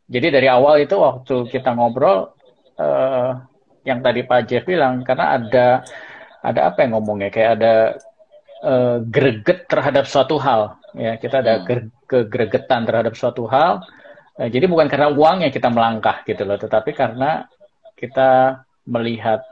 [0.09, 2.33] Jadi dari awal itu waktu kita ngobrol
[2.81, 3.33] uh,
[3.89, 5.67] yang tadi Pak Jeff bilang karena ada
[6.45, 7.33] ada apa yang ngomongnya?
[7.33, 7.75] Kayak ada
[8.61, 10.77] uh, greget terhadap suatu hal.
[10.93, 12.05] Ya kita ada hmm.
[12.05, 13.81] kegregetan terhadap suatu hal.
[14.37, 17.49] Uh, jadi bukan karena uangnya kita melangkah gitu loh tetapi karena
[17.97, 19.43] kita melihat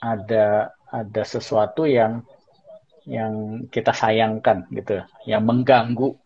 [0.00, 2.24] ada ada sesuatu yang
[3.08, 6.16] yang kita sayangkan gitu yang mengganggu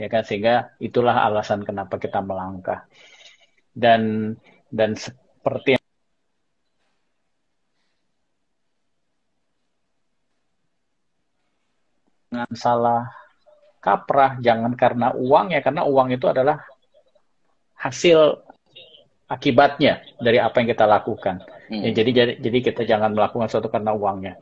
[0.00, 0.24] ya kan?
[0.24, 2.88] Sehingga itulah alasan kenapa kita melangkah.
[3.76, 4.34] Dan
[4.72, 5.79] dan seperti
[12.40, 13.02] jangan salah
[13.80, 16.60] kaprah jangan karena uang ya karena uang itu adalah
[17.76, 18.40] hasil
[19.28, 21.80] akibatnya dari apa yang kita lakukan hmm.
[21.84, 24.40] ya, jadi jadi jadi kita jangan melakukan sesuatu karena uangnya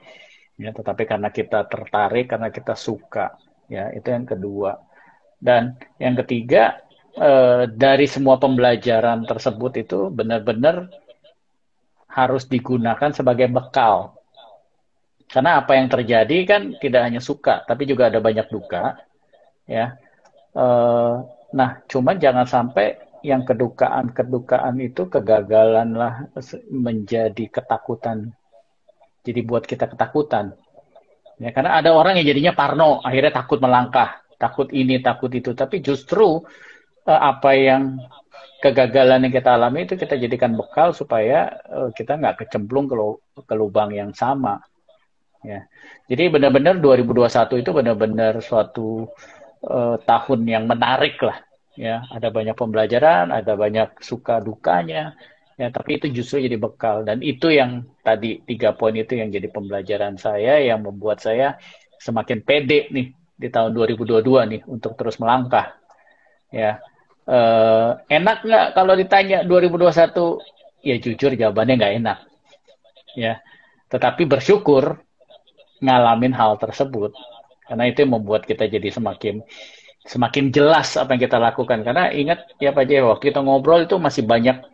[0.58, 3.34] ya tetapi karena kita tertarik karena kita suka
[3.70, 4.88] ya itu yang kedua
[5.38, 6.82] dan yang ketiga,
[7.14, 10.90] eh, dari semua pembelajaran tersebut itu benar-benar
[12.10, 14.17] harus digunakan sebagai bekal.
[15.28, 18.96] Karena apa yang terjadi kan tidak hanya suka, tapi juga ada banyak duka.
[19.68, 20.00] Ya,
[20.56, 21.14] eh,
[21.52, 26.32] nah, cuman jangan sampai yang kedukaan-kedukaan itu kegagalanlah
[26.72, 28.32] menjadi ketakutan.
[29.26, 30.56] Jadi buat kita ketakutan.
[31.36, 35.52] Ya, karena ada orang yang jadinya parno, akhirnya takut melangkah takut ini, takut itu.
[35.52, 36.40] Tapi justru
[37.04, 37.98] uh, apa yang
[38.62, 42.96] kegagalan yang kita alami itu kita jadikan bekal supaya uh, kita nggak kecemplung ke,
[43.44, 44.62] ke lubang yang sama.
[45.46, 45.70] Ya.
[46.10, 49.06] Jadi benar-benar 2021 itu benar-benar suatu
[49.62, 51.38] uh, tahun yang menarik lah.
[51.78, 55.14] Ya, ada banyak pembelajaran, ada banyak suka dukanya.
[55.58, 59.50] Ya, tapi itu justru jadi bekal dan itu yang tadi tiga poin itu yang jadi
[59.50, 61.58] pembelajaran saya yang membuat saya
[61.98, 64.22] semakin pede nih di tahun 2022
[64.54, 65.74] nih untuk terus melangkah.
[66.54, 66.78] Ya,
[67.26, 70.38] eh, enak nggak kalau ditanya 2021?
[70.86, 72.18] Ya jujur jawabannya nggak enak.
[73.18, 73.42] Ya,
[73.90, 75.02] tetapi bersyukur
[75.78, 77.14] ngalamin hal tersebut
[77.68, 79.44] karena itu yang membuat kita jadi semakin
[80.08, 81.84] semakin jelas apa yang kita lakukan.
[81.84, 84.64] Karena ingat ya Pak waktu kita ngobrol itu masih banyak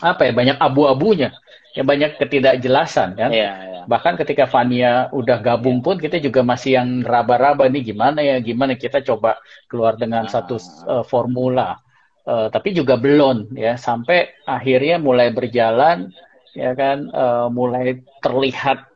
[0.00, 1.34] apa ya banyak abu-abunya
[1.72, 3.32] ya banyak ketidakjelasan kan.
[3.32, 3.84] Yeah, yeah.
[3.88, 8.76] Bahkan ketika Fania udah gabung pun kita juga masih yang raba-raba nih gimana ya gimana
[8.76, 10.30] kita coba keluar dengan ah.
[10.30, 11.80] satu uh, formula.
[12.20, 16.12] Uh, tapi juga belum ya sampai akhirnya mulai berjalan
[16.52, 18.89] ya kan uh, mulai terlihat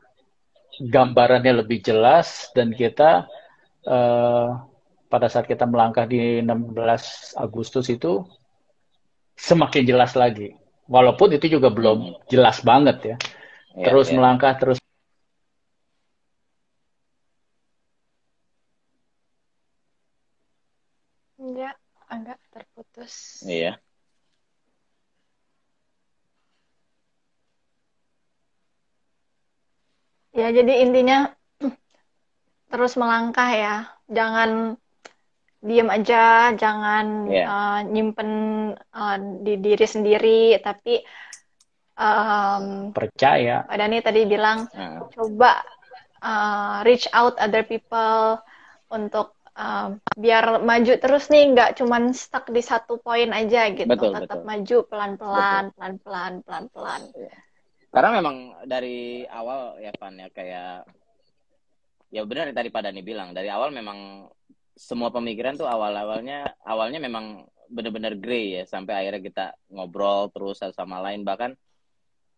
[0.80, 3.26] gambarannya lebih jelas dan kita
[3.86, 4.48] uh,
[5.06, 6.74] pada saat kita melangkah di 16
[7.38, 8.26] Agustus itu
[9.38, 10.54] semakin jelas lagi
[10.90, 13.16] walaupun itu juga belum jelas banget ya.
[13.78, 14.18] ya terus ya.
[14.18, 14.78] melangkah terus
[21.44, 21.76] Enggak,
[22.08, 23.44] agak terputus.
[23.44, 23.76] Iya.
[30.44, 31.32] Ya, jadi intinya
[32.72, 33.76] terus melangkah ya.
[34.12, 34.76] Jangan
[35.64, 37.40] diem aja, jangan yeah.
[37.40, 37.46] Iya.
[37.48, 38.30] uh, nyimpen
[38.76, 41.00] uh, di diri sendiri, tapi
[41.96, 43.64] um, percaya.
[43.64, 45.08] Pak Dani tadi bilang uh.
[45.08, 45.64] coba
[46.20, 48.36] uh, reach out other people
[48.92, 54.12] untuk uh, biar maju terus nih, nggak cuman stuck di satu poin aja gitu, betul,
[54.12, 54.48] tetap betul.
[54.52, 57.02] maju pelan-pelan, pelan-pelan, pelan-pelan.
[57.16, 57.40] Yeah.
[57.94, 60.82] Karena memang dari awal ya Pan ya kayak
[62.10, 63.30] ya benar tadi Pak Dani bilang.
[63.30, 64.26] Dari awal memang
[64.74, 68.62] semua pemikiran tuh awal-awalnya awalnya memang benar-benar grey ya.
[68.66, 71.22] Sampai akhirnya kita ngobrol terus sama lain.
[71.22, 71.54] Bahkan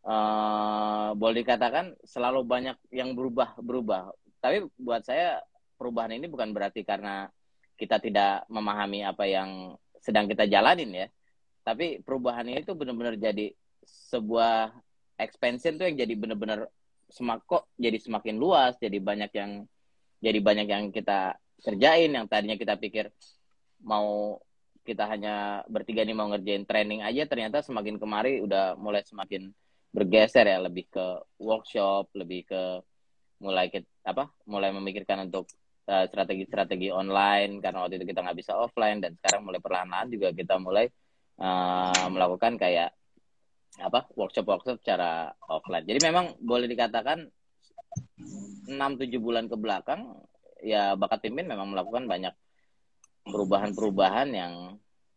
[0.05, 4.12] uh, boleh dikatakan selalu banyak yang berubah berubah
[4.47, 5.42] tapi buat saya
[5.75, 7.27] perubahan ini bukan berarti karena
[7.75, 11.07] kita tidak memahami apa yang sedang kita jalanin ya.
[11.66, 13.51] Tapi perubahan ini tuh benar-benar jadi
[13.83, 14.71] sebuah
[15.16, 16.68] expansion tuh yang jadi benar-benar
[17.09, 19.50] semak kok jadi semakin luas jadi banyak yang
[20.20, 23.09] jadi banyak yang kita kerjain yang tadinya kita pikir
[23.85, 24.38] mau
[24.87, 29.50] kita hanya bertiga nih mau ngerjain training aja ternyata semakin kemari udah mulai semakin
[29.90, 31.07] bergeser ya lebih ke
[31.42, 32.62] workshop lebih ke
[33.42, 35.50] mulai ke, apa mulai memikirkan untuk
[35.90, 40.33] uh, strategi-strategi online karena waktu itu kita nggak bisa offline dan sekarang mulai perlahan-lahan juga
[40.33, 40.87] kita mulai
[41.40, 42.94] uh, melakukan kayak
[43.76, 45.85] apa workshop-workshop secara offline.
[45.85, 47.29] Jadi memang boleh dikatakan
[48.66, 50.16] 6-7 bulan ke belakang
[50.64, 52.33] ya bakat pimpin memang melakukan banyak
[53.29, 54.52] perubahan-perubahan yang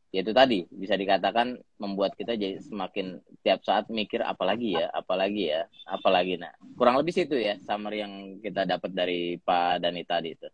[0.10, 5.54] ya itu tadi bisa dikatakan membuat kita jadi semakin tiap saat mikir apalagi ya apalagi
[5.54, 6.52] ya apalagi nah.
[6.76, 10.48] Kurang lebih situ ya summary yang kita dapat dari Pak Dani tadi itu.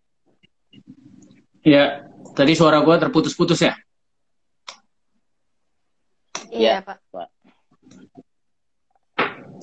[1.66, 2.06] Ya
[2.36, 3.74] tadi suara gue terputus-putus ya?
[6.52, 7.00] Iya Pak.
[7.10, 7.35] Pak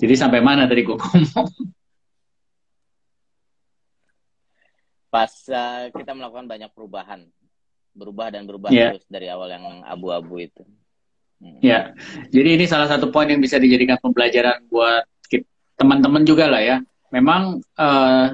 [0.03, 1.49] jadi sampai mana tadi gue ngomong
[5.13, 7.31] pas uh, kita melakukan banyak perubahan
[7.93, 8.97] berubah dan berubah yeah.
[8.97, 10.65] terus dari awal yang abu-abu itu.
[11.43, 11.61] Hmm.
[11.61, 11.93] Ya,
[12.33, 15.05] jadi ini salah satu poin yang bisa dijadikan pembelajaran buat
[15.77, 16.77] teman-teman juga lah ya.
[17.13, 18.27] Memang uh,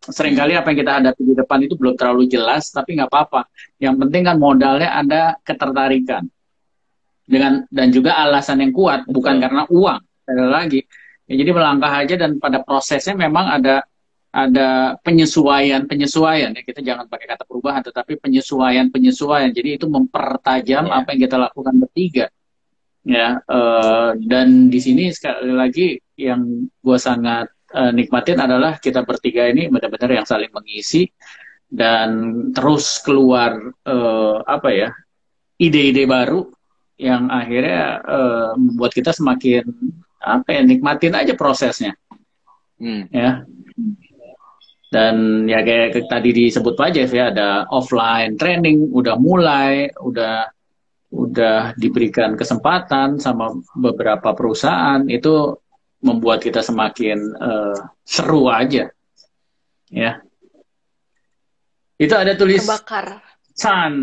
[0.00, 3.44] sering kali apa yang kita hadapi di depan itu belum terlalu jelas, tapi nggak apa-apa.
[3.76, 6.24] Yang penting kan modalnya ada ketertarikan
[7.28, 9.12] dengan dan juga alasan yang kuat, Betul.
[9.20, 10.00] bukan karena uang.
[10.28, 10.80] Sekali lagi,
[11.24, 13.80] ya, jadi melangkah aja dan pada prosesnya memang ada
[14.28, 16.52] ada penyesuaian penyesuaian.
[16.52, 19.48] Ya kita jangan pakai kata perubahan tetapi penyesuaian penyesuaian.
[19.48, 20.98] Jadi itu mempertajam yeah.
[21.00, 22.28] apa yang kita lakukan bertiga.
[23.08, 29.48] Ya uh, dan di sini sekali lagi yang gue sangat uh, nikmatin adalah kita bertiga
[29.48, 31.08] ini benar-benar yang saling mengisi
[31.72, 32.08] dan
[32.52, 33.56] terus keluar
[33.88, 34.88] uh, apa ya
[35.56, 36.48] ide-ide baru
[36.98, 39.64] yang akhirnya uh, membuat kita semakin
[40.18, 41.94] apa ya nikmatin aja prosesnya
[42.82, 43.10] hmm.
[43.14, 43.46] ya
[44.88, 50.48] dan ya kayak tadi disebut Pak Jeff ya ada offline training udah mulai udah
[51.08, 55.56] udah diberikan kesempatan sama beberapa perusahaan itu
[56.04, 58.88] membuat kita semakin uh, seru aja
[59.92, 60.20] ya
[61.98, 63.20] itu ada tulis Terbakar.
[63.58, 63.94] San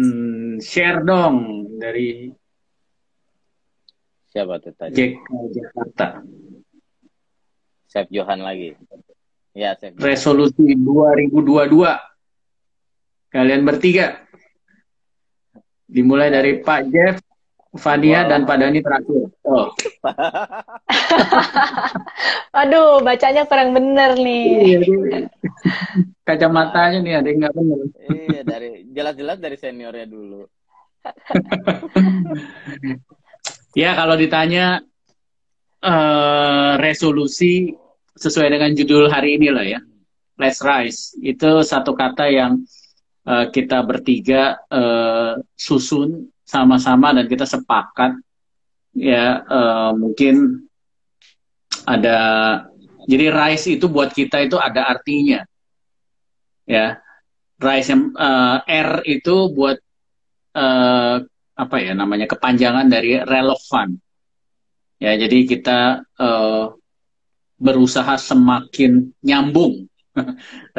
[0.60, 2.28] share dong dari
[4.35, 5.11] siapa tuh tadi Jack
[5.55, 6.07] Jakarta
[7.87, 8.75] Chef Johan lagi
[9.55, 11.31] Ya, Resolusi 2022.
[13.31, 14.27] Kalian bertiga.
[15.87, 17.23] Dimulai dari Pak Jeff,
[17.79, 18.35] Fania, wow.
[18.35, 19.31] dan Pak Dani terakhir.
[19.47, 19.71] Oh.
[22.59, 24.75] Aduh, bacanya kurang bener nih.
[24.75, 25.31] Iya,
[26.27, 27.79] Kacamatanya nih ada yang nggak bener.
[28.11, 30.43] Iya, dari jelas-jelas dari seniornya dulu.
[33.75, 34.81] ya, kalau ditanya
[35.83, 37.75] uh, resolusi
[38.15, 39.79] sesuai dengan judul hari ini lah ya.
[40.35, 41.15] Let's Rise.
[41.19, 42.63] Itu satu kata yang
[43.27, 48.15] uh, kita bertiga uh, susun sama-sama dan kita sepakat
[48.95, 50.63] ya uh, mungkin
[51.83, 52.17] ada
[53.05, 55.43] jadi rise itu buat kita itu ada artinya
[56.63, 57.01] ya
[57.59, 59.77] rise uh, R itu buat
[60.55, 63.95] uh, apa ya namanya kepanjangan dari relevan
[64.99, 66.75] ya jadi kita uh,
[67.55, 69.87] berusaha semakin nyambung,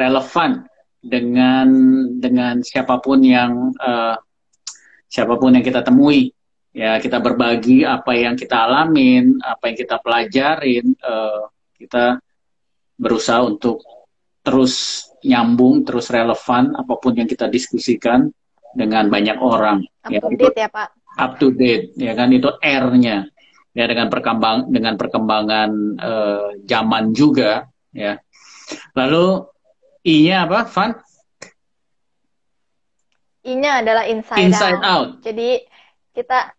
[0.01, 0.65] relevan
[1.01, 1.67] dengan
[2.17, 4.17] dengan siapa pun yang uh,
[5.09, 6.33] siapa pun yang kita temui.
[6.77, 12.21] Ya, kita berbagi apa yang kita alamin, apa yang kita pelajarin, uh, kita
[13.01, 13.81] berusaha untuk
[14.45, 18.29] terus nyambung, terus relevan apa pun yang kita diskusikan
[18.77, 19.81] dengan banyak orang.
[20.05, 20.89] Up ya, to date itu, ya Pak.
[21.17, 23.25] Up to date, ya kan itu R-nya
[23.77, 25.69] ya dengan perkembang dengan perkembangan
[26.01, 28.17] uh, zaman juga ya.
[28.97, 29.45] Lalu
[30.07, 30.91] I-nya apa, Van?
[33.43, 34.85] I-nya adalah inside, inside out.
[34.85, 35.09] out.
[35.21, 35.61] Jadi
[36.15, 36.51] kita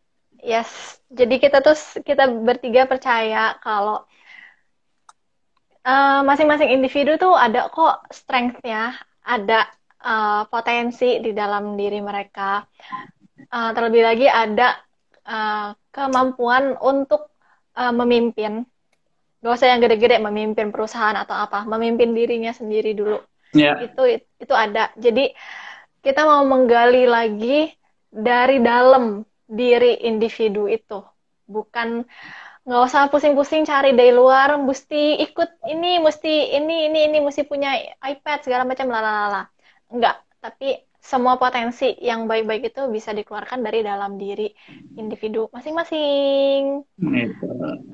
[0.44, 1.74] yes, jadi kita tuh
[2.06, 4.06] kita bertiga percaya kalau
[5.82, 9.64] masing eh, masing-masing individu tuh ada kok strength-nya, ada
[10.02, 12.62] uh, potensi di dalam diri mereka.
[13.48, 14.76] Uh, terlebih lagi ada
[15.24, 17.32] uh, kemampuan untuk
[17.78, 18.66] uh, memimpin.
[19.38, 23.22] Gak usah yang gede-gede memimpin perusahaan atau apa, memimpin dirinya sendiri dulu.
[23.54, 23.78] Yeah.
[23.86, 24.90] Itu itu ada.
[24.98, 25.30] Jadi
[26.02, 27.70] kita mau menggali lagi
[28.10, 31.00] dari dalam diri individu itu,
[31.48, 32.04] bukan
[32.68, 37.72] nggak usah pusing-pusing cari dari luar, mesti ikut ini, mesti ini, ini, ini, mesti punya
[38.04, 39.48] iPad segala macam, lalala.
[39.88, 44.52] Enggak, tapi semua potensi yang baik-baik itu bisa dikeluarkan dari dalam diri
[44.98, 46.84] individu masing-masing.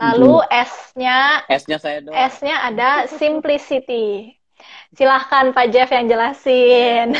[0.01, 2.17] Lalu S-nya S-nya saya dong.
[2.17, 4.35] S-nya ada simplicity.
[4.97, 7.15] Silahkan Pak Jeff yang jelasin.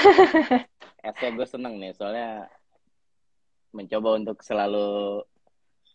[1.15, 2.51] S-nya gue seneng nih soalnya
[3.71, 5.23] mencoba untuk selalu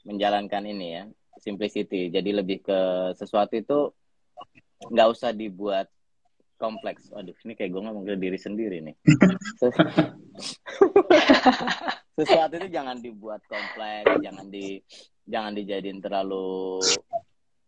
[0.07, 1.03] menjalankan ini ya
[1.43, 2.07] simplicity.
[2.07, 3.91] Jadi lebih ke sesuatu itu
[4.87, 5.91] nggak usah dibuat
[6.59, 7.07] kompleks.
[7.09, 8.95] Waduh, ini kayak gue ngomong ke diri sendiri nih.
[12.19, 14.83] Sesuatu itu jangan dibuat kompleks, jangan di
[15.23, 16.83] jangan dijadiin terlalu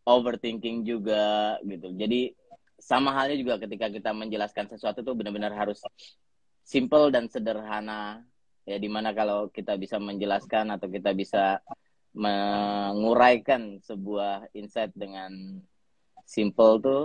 [0.04, 1.96] overthinking juga gitu.
[1.96, 2.36] Jadi
[2.82, 5.80] sama halnya juga ketika kita menjelaskan sesuatu tuh benar-benar harus
[6.66, 8.26] simple dan sederhana
[8.66, 11.62] ya di mana kalau kita bisa menjelaskan atau kita bisa
[12.12, 15.62] menguraikan sebuah insight dengan
[16.28, 17.04] simple tuh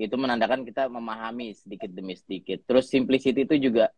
[0.00, 2.64] itu menandakan kita memahami sedikit demi sedikit.
[2.64, 3.92] Terus simplicity itu juga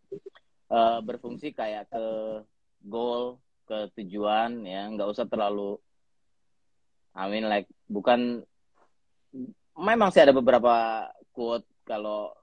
[0.71, 2.05] uh, berfungsi kayak ke
[2.85, 5.81] goal, ke tujuan ya, nggak usah terlalu
[7.15, 8.43] I mean like bukan
[9.79, 12.35] memang sih ada beberapa quote kalau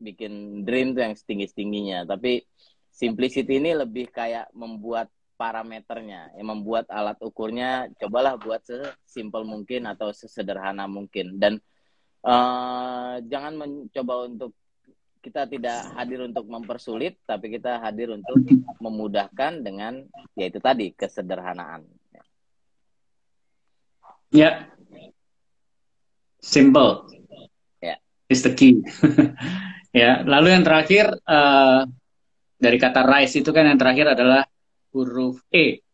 [0.00, 2.40] bikin dream tuh yang setinggi-tingginya, tapi
[2.88, 7.88] simplicity ini lebih kayak membuat parameternya, yang membuat alat ukurnya.
[7.96, 11.40] Cobalah buat sesimpel mungkin atau sesederhana mungkin.
[11.40, 11.56] Dan
[12.24, 14.52] uh, jangan mencoba untuk
[15.20, 18.40] kita tidak hadir untuk mempersulit, tapi kita hadir untuk
[18.80, 20.00] memudahkan dengan
[20.32, 21.84] yaitu tadi kesederhanaan.
[24.30, 24.54] Ya, yeah.
[26.40, 27.04] simple.
[27.84, 27.98] Ya, yeah.
[28.32, 28.80] is the key.
[30.00, 31.84] ya, lalu yang terakhir uh,
[32.56, 34.48] dari kata rise itu kan yang terakhir adalah
[34.96, 35.84] huruf E.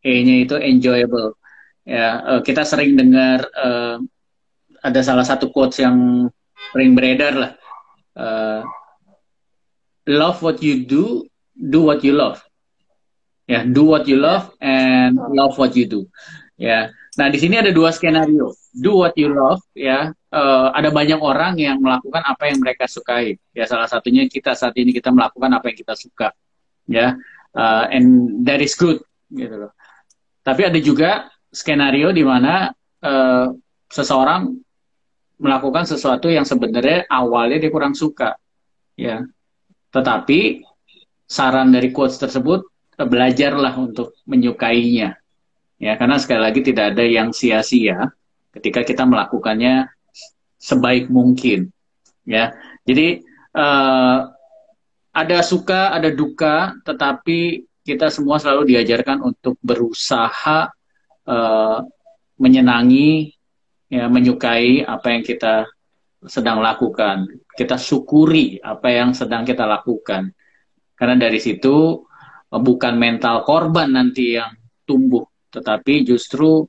[0.00, 1.36] E-nya itu enjoyable.
[1.84, 4.00] Ya, uh, kita sering dengar uh,
[4.80, 6.28] ada salah satu quotes yang
[6.72, 7.52] sering beredar lah.
[8.16, 8.60] Uh,
[10.08, 11.24] love what you do,
[11.56, 12.40] do what you love.
[13.50, 16.06] Ya, yeah, do what you love and love what you do.
[16.54, 16.68] Ya.
[16.68, 16.84] Yeah.
[17.18, 18.54] Nah, di sini ada dua skenario.
[18.70, 20.14] Do what you love, ya.
[20.30, 23.34] Uh, ada banyak orang yang melakukan apa yang mereka sukai.
[23.50, 26.30] Ya, salah satunya kita saat ini kita melakukan apa yang kita suka.
[26.86, 27.18] Ya
[27.54, 29.00] uh, and that is good
[29.30, 29.72] gitu loh.
[30.42, 32.70] Tapi ada juga skenario di mana
[33.02, 33.46] uh,
[33.90, 34.54] seseorang
[35.40, 38.36] melakukan sesuatu yang sebenarnya awalnya dia kurang suka,
[38.94, 39.24] ya.
[39.90, 40.62] Tetapi
[41.24, 42.60] saran dari quotes tersebut
[43.00, 45.16] uh, belajarlah untuk menyukainya,
[45.80, 45.92] ya.
[45.96, 48.12] Karena sekali lagi tidak ada yang sia-sia
[48.52, 49.88] ketika kita melakukannya
[50.60, 51.72] sebaik mungkin,
[52.28, 52.52] ya.
[52.84, 53.24] Jadi
[53.56, 54.28] uh,
[55.10, 60.68] ada suka, ada duka, tetapi kita semua selalu diajarkan untuk berusaha
[61.26, 61.78] uh,
[62.36, 63.39] menyenangi,
[63.90, 65.66] ya, menyukai apa yang kita
[66.24, 67.26] sedang lakukan.
[67.50, 70.30] Kita syukuri apa yang sedang kita lakukan.
[70.94, 72.06] Karena dari situ
[72.48, 74.54] uh, bukan mental korban nanti yang
[74.86, 76.64] tumbuh, tetapi justru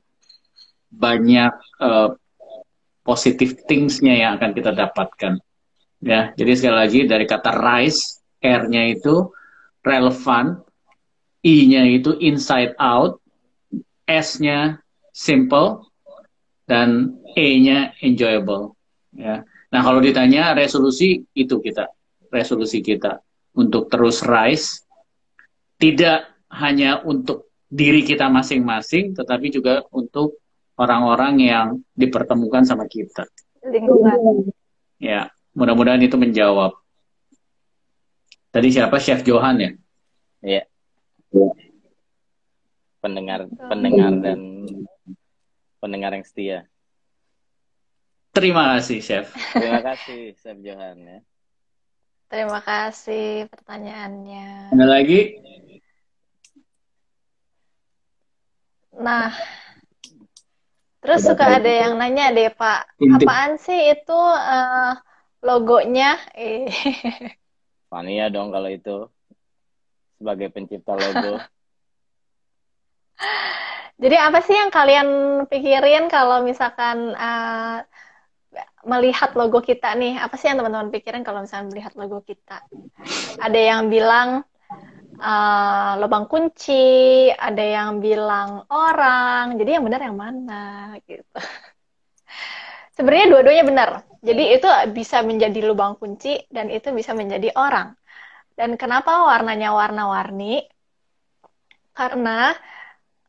[0.92, 2.12] banyak uh,
[3.06, 5.40] positive things-nya yang akan kita dapatkan.
[6.02, 9.30] Ya, jadi sekali lagi dari kata rise R-nya itu
[9.86, 10.58] relevan,
[11.42, 13.18] I-nya itu inside out,
[14.06, 14.82] S-nya
[15.14, 15.91] simple,
[16.72, 18.72] dan E-nya enjoyable.
[19.12, 19.44] Ya.
[19.68, 21.92] Nah kalau ditanya resolusi itu kita,
[22.32, 23.20] resolusi kita
[23.52, 24.80] untuk terus rise,
[25.76, 30.40] tidak hanya untuk diri kita masing-masing, tetapi juga untuk
[30.80, 33.28] orang-orang yang dipertemukan sama kita.
[33.64, 34.48] Lingkungan.
[34.96, 36.72] Ya, mudah-mudahan itu menjawab.
[38.52, 39.70] Tadi siapa Chef Johan ya?
[40.44, 40.62] Iya.
[43.00, 44.68] Pendengar pendengar dan
[45.82, 46.70] pendengar yang setia.
[48.30, 49.26] Terima kasih Chef.
[49.58, 51.18] Terima kasih Chef Johan ya.
[52.30, 54.72] Terima kasih pertanyaannya.
[54.72, 55.36] Ada lagi?
[58.96, 59.34] Nah,
[61.04, 64.96] terus suka ada yang nanya deh Pak, apaan sih itu uh,
[65.44, 66.16] logonya?
[66.38, 66.72] Eh.
[67.92, 69.04] Fania dong kalau itu
[70.16, 71.36] sebagai pencipta logo.
[74.02, 75.08] Jadi apa sih yang kalian
[75.46, 77.86] pikirin kalau misalkan uh,
[78.82, 80.18] melihat logo kita nih?
[80.18, 82.66] Apa sih yang teman-teman pikirin kalau misalkan melihat logo kita?
[83.38, 84.42] Ada yang bilang
[85.22, 89.54] uh, lubang kunci, ada yang bilang orang.
[89.54, 91.38] Jadi yang benar yang mana gitu.
[92.98, 93.90] Sebenarnya dua-duanya benar.
[94.18, 97.94] Jadi itu bisa menjadi lubang kunci dan itu bisa menjadi orang.
[98.58, 100.66] Dan kenapa warnanya warna-warni?
[101.94, 102.50] Karena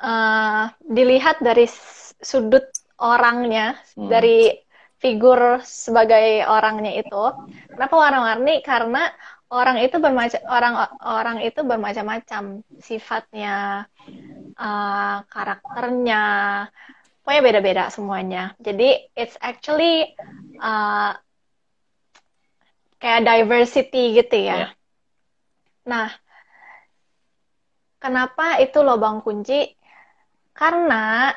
[0.04, 1.66] uh, dilihat dari
[2.20, 2.68] sudut
[3.00, 4.12] orangnya, hmm.
[4.12, 4.52] dari
[5.00, 7.24] figur sebagai orangnya itu.
[7.72, 8.64] Kenapa warna-warni?
[8.64, 9.08] Karena
[9.52, 10.74] orang itu bermacam orang
[11.04, 13.88] orang itu bermacam-macam sifatnya,
[14.56, 16.24] uh, karakternya,
[17.24, 18.44] pokoknya beda-beda semuanya.
[18.64, 20.16] Jadi it's actually
[20.60, 21.16] uh,
[23.04, 24.48] kayak diversity gitu ya.
[24.48, 24.72] Yeah.
[25.84, 26.10] Nah,
[28.00, 29.83] kenapa itu lubang kunci?
[30.54, 31.34] Karena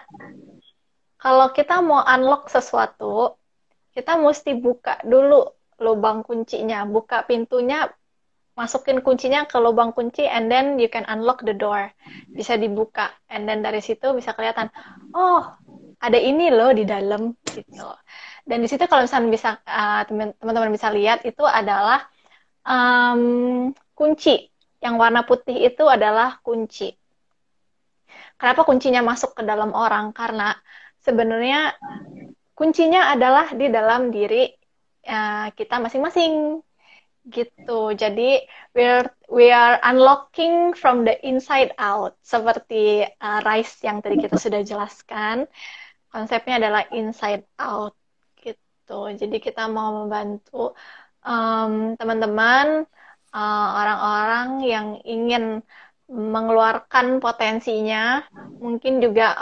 [1.16, 3.34] kalau kita mau unlock sesuatu,
[3.96, 5.48] kita mesti buka dulu
[5.80, 7.88] lubang kuncinya, buka pintunya,
[8.56, 11.88] masukin kuncinya ke lubang kunci, and then you can unlock the door.
[12.28, 14.68] Bisa dibuka, and then dari situ bisa kelihatan,
[15.16, 15.44] oh
[16.00, 17.88] ada ini loh di dalam gitu.
[18.46, 22.04] Dan di situ kalau misalnya bisa uh, teman-teman bisa lihat itu adalah
[22.62, 24.52] um, kunci.
[24.76, 26.94] yang warna putih itu adalah kunci.
[28.36, 30.12] Kenapa kuncinya masuk ke dalam orang?
[30.12, 30.52] Karena
[31.00, 31.72] sebenarnya
[32.52, 34.48] kuncinya adalah di dalam diri
[35.08, 36.60] uh, kita masing-masing
[37.26, 37.96] gitu.
[37.96, 38.38] Jadi
[38.76, 44.36] we are we are unlocking from the inside out seperti uh, rice yang tadi kita
[44.38, 45.48] sudah jelaskan.
[46.12, 47.96] Konsepnya adalah inside out
[48.40, 49.10] gitu.
[49.16, 50.76] Jadi kita mau membantu
[51.98, 52.86] teman-teman
[53.34, 55.58] uh, orang-orang yang ingin
[56.06, 58.22] mengeluarkan potensinya,
[58.62, 59.34] mungkin juga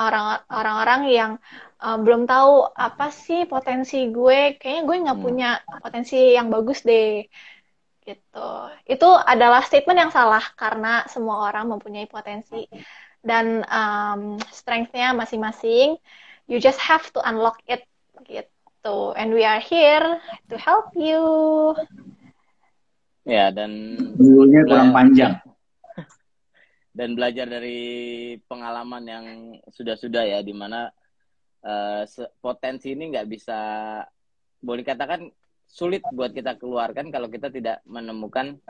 [0.49, 1.33] orang-orang yang
[1.85, 5.27] uh, belum tahu apa sih potensi gue, kayaknya gue nggak hmm.
[5.29, 5.51] punya
[5.85, 7.29] potensi yang bagus deh
[8.05, 8.49] gitu.
[8.89, 12.65] Itu adalah statement yang salah karena semua orang mempunyai potensi
[13.21, 16.01] dan um, strength-nya masing-masing.
[16.49, 17.85] You just have to unlock it
[18.25, 19.17] gitu.
[19.17, 21.25] And we are here to help you.
[23.25, 25.41] Ya, dan dulunya kurang panjang.
[26.95, 29.27] Dan belajar dari pengalaman yang
[29.67, 30.87] sudah-sudah ya, di mana
[31.67, 32.07] uh,
[32.39, 33.59] potensi ini nggak bisa
[34.63, 35.27] boleh katakan
[35.67, 38.63] sulit buat kita keluarkan kalau kita tidak menemukan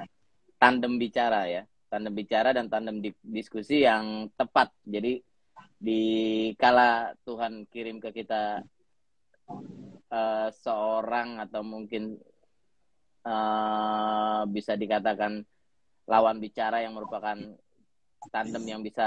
[0.57, 1.62] tandem bicara ya.
[1.93, 4.72] Tandem bicara dan tandem di diskusi yang tepat.
[4.89, 5.20] Jadi
[5.77, 6.03] di
[6.57, 8.64] kala Tuhan kirim ke kita
[10.09, 12.16] uh, seorang atau mungkin
[13.29, 15.45] uh, bisa dikatakan
[16.09, 17.37] lawan bicara yang merupakan
[18.33, 19.07] tandem yang bisa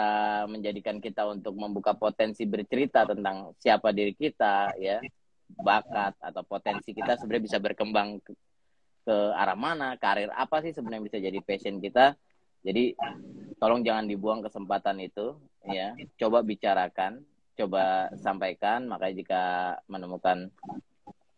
[0.49, 5.01] menjadikan kita untuk membuka potensi bercerita tentang siapa diri kita ya
[5.55, 8.20] bakat atau potensi kita sebenarnya bisa berkembang
[9.07, 12.20] ke, arah mana, karir apa sih sebenarnya bisa jadi passion kita.
[12.68, 12.91] Jadi
[13.55, 15.95] tolong jangan dibuang kesempatan itu ya.
[16.20, 17.24] Coba bicarakan,
[17.55, 19.43] coba sampaikan, makanya jika
[19.88, 20.51] menemukan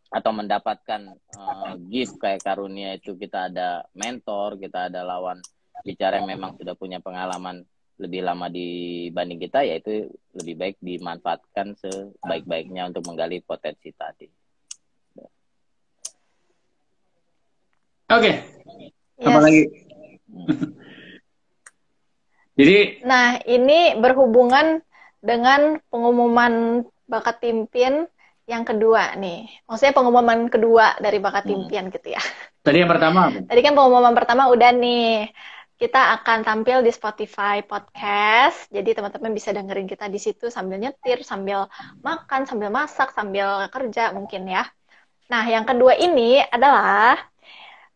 [0.09, 5.38] atau mendapatkan uh, gift kayak karunia itu kita ada mentor, kita ada lawan
[5.84, 7.63] bicara yang memang sudah punya pengalaman
[7.99, 10.07] lebih lama dibanding kita ya itu
[10.39, 14.27] lebih baik dimanfaatkan sebaik-baiknya untuk menggali potensi tadi.
[18.09, 18.09] Oke.
[18.09, 18.34] Okay.
[19.19, 19.27] Yes.
[19.27, 19.63] Apa lagi?
[20.32, 20.47] Hmm.
[22.59, 24.82] Jadi Nah, ini berhubungan
[25.19, 28.07] dengan pengumuman bakat pimpin
[28.49, 29.45] yang kedua nih.
[29.69, 31.53] Maksudnya pengumuman kedua dari bakat hmm.
[31.53, 32.21] impian gitu ya.
[32.65, 35.30] Tadi yang pertama Tadi kan pengumuman pertama udah nih
[35.80, 38.67] kita akan tampil di Spotify podcast.
[38.67, 41.71] Jadi teman-teman bisa dengerin kita di situ sambil nyetir, sambil
[42.03, 44.67] makan, sambil masak, sambil kerja mungkin ya.
[45.32, 47.15] Nah, yang kedua ini adalah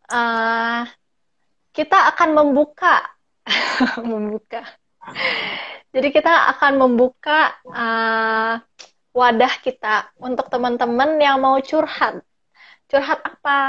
[0.07, 0.87] uh,
[1.75, 3.03] kita akan membuka
[4.09, 4.63] membuka.
[5.91, 8.63] Jadi kita akan membuka uh,
[9.11, 12.23] wadah kita untuk teman-teman yang mau curhat.
[12.87, 13.59] Curhat apa?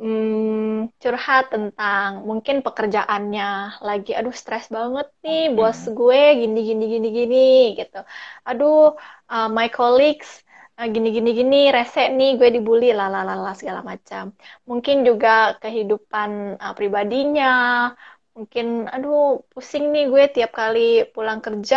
[0.00, 3.44] Hmm, curhat tentang mungkin pekerjaannya
[3.88, 7.36] lagi aduh stres banget nih bos gue gini gini gini gini
[7.78, 7.98] gitu.
[8.48, 8.74] Aduh
[9.32, 10.30] uh, my colleagues
[10.78, 14.24] uh, gini gini gini rese nih gue dibully lalalala segala macam.
[14.68, 15.28] Mungkin juga
[15.62, 16.30] kehidupan
[16.64, 17.46] uh, pribadinya.
[18.36, 21.76] Mungkin aduh pusing nih gue tiap kali pulang kerja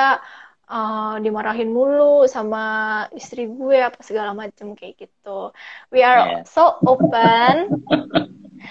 [0.68, 5.56] uh, dimarahin mulu sama istri gue apa segala macam kayak gitu.
[5.90, 6.44] We are yeah.
[6.44, 7.84] so open.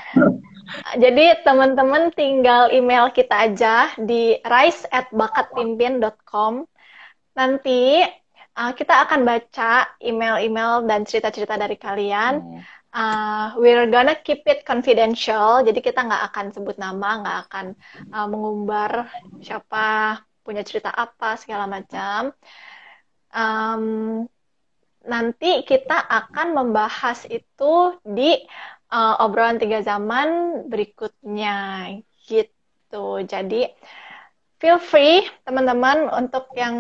[1.03, 6.67] Jadi teman-teman tinggal email kita aja di rise at bakatpimpin.com.
[7.39, 8.03] Nanti
[8.57, 12.35] uh, kita akan baca email-email dan cerita-cerita dari kalian.
[12.43, 12.61] Hmm.
[12.97, 17.67] Uh, we're gonna keep it confidential, jadi kita nggak akan sebut nama, nggak akan
[18.09, 19.13] uh, mengumbar
[19.45, 20.17] siapa
[20.47, 22.31] punya cerita apa segala macam.
[23.35, 24.25] Um,
[25.03, 28.39] nanti kita akan membahas itu di
[28.95, 31.91] uh, obrolan tiga zaman berikutnya
[32.31, 33.27] gitu.
[33.27, 33.67] Jadi
[34.63, 36.77] feel free teman-teman untuk yang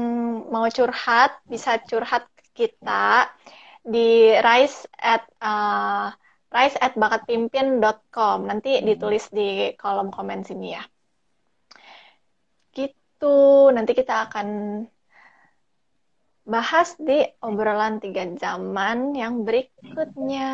[0.49, 2.25] mau curhat bisa curhat
[2.57, 3.29] kita
[3.87, 6.11] di rise at uh,
[6.51, 10.83] rise at bakatpimpin.com nanti ditulis di kolom komen sini ya
[13.17, 14.49] itu nanti kita akan
[16.45, 20.53] bahas di obrolan tiga zaman yang berikutnya.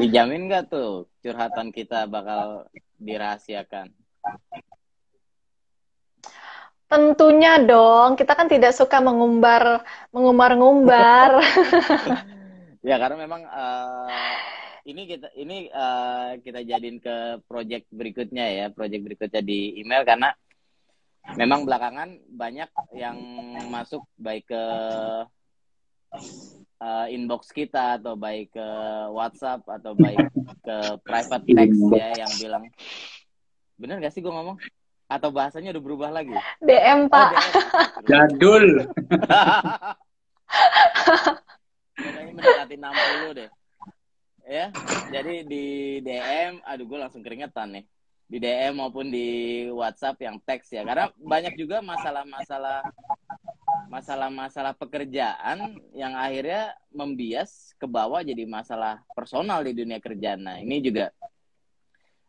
[0.00, 2.64] Dijamin nggak tuh curhatan kita bakal
[2.96, 3.92] dirahasiakan?
[6.88, 11.38] Tentunya dong, kita kan tidak suka mengumbar mengumbar-ngumbar.
[12.88, 14.08] ya karena memang uh,
[14.88, 20.32] ini kita ini uh, kita jadiin ke project berikutnya ya, project berikutnya di email karena
[21.36, 23.16] memang belakangan banyak yang
[23.68, 24.64] masuk baik ke
[26.80, 28.68] uh, inbox kita atau baik ke
[29.14, 30.18] WhatsApp atau baik
[30.64, 32.64] ke private text ya yang bilang
[33.80, 34.60] Bener gak sih gue ngomong?
[35.08, 36.36] Atau bahasanya udah berubah lagi?
[36.60, 37.32] DM, Oh, Pak.
[37.32, 38.12] DM.
[38.12, 38.66] Jadul.
[41.96, 43.48] Kayaknya mendekati 60 deh.
[44.50, 44.66] Ya,
[45.08, 45.64] jadi di
[46.04, 47.84] DM, aduh gue langsung keringetan nih.
[48.30, 50.86] Di DM maupun di WhatsApp yang teks ya.
[50.86, 52.86] Karena banyak juga masalah-masalah
[53.90, 60.38] masalah-masalah pekerjaan yang akhirnya membias ke bawah jadi masalah personal di dunia kerja.
[60.38, 61.10] Nah, ini juga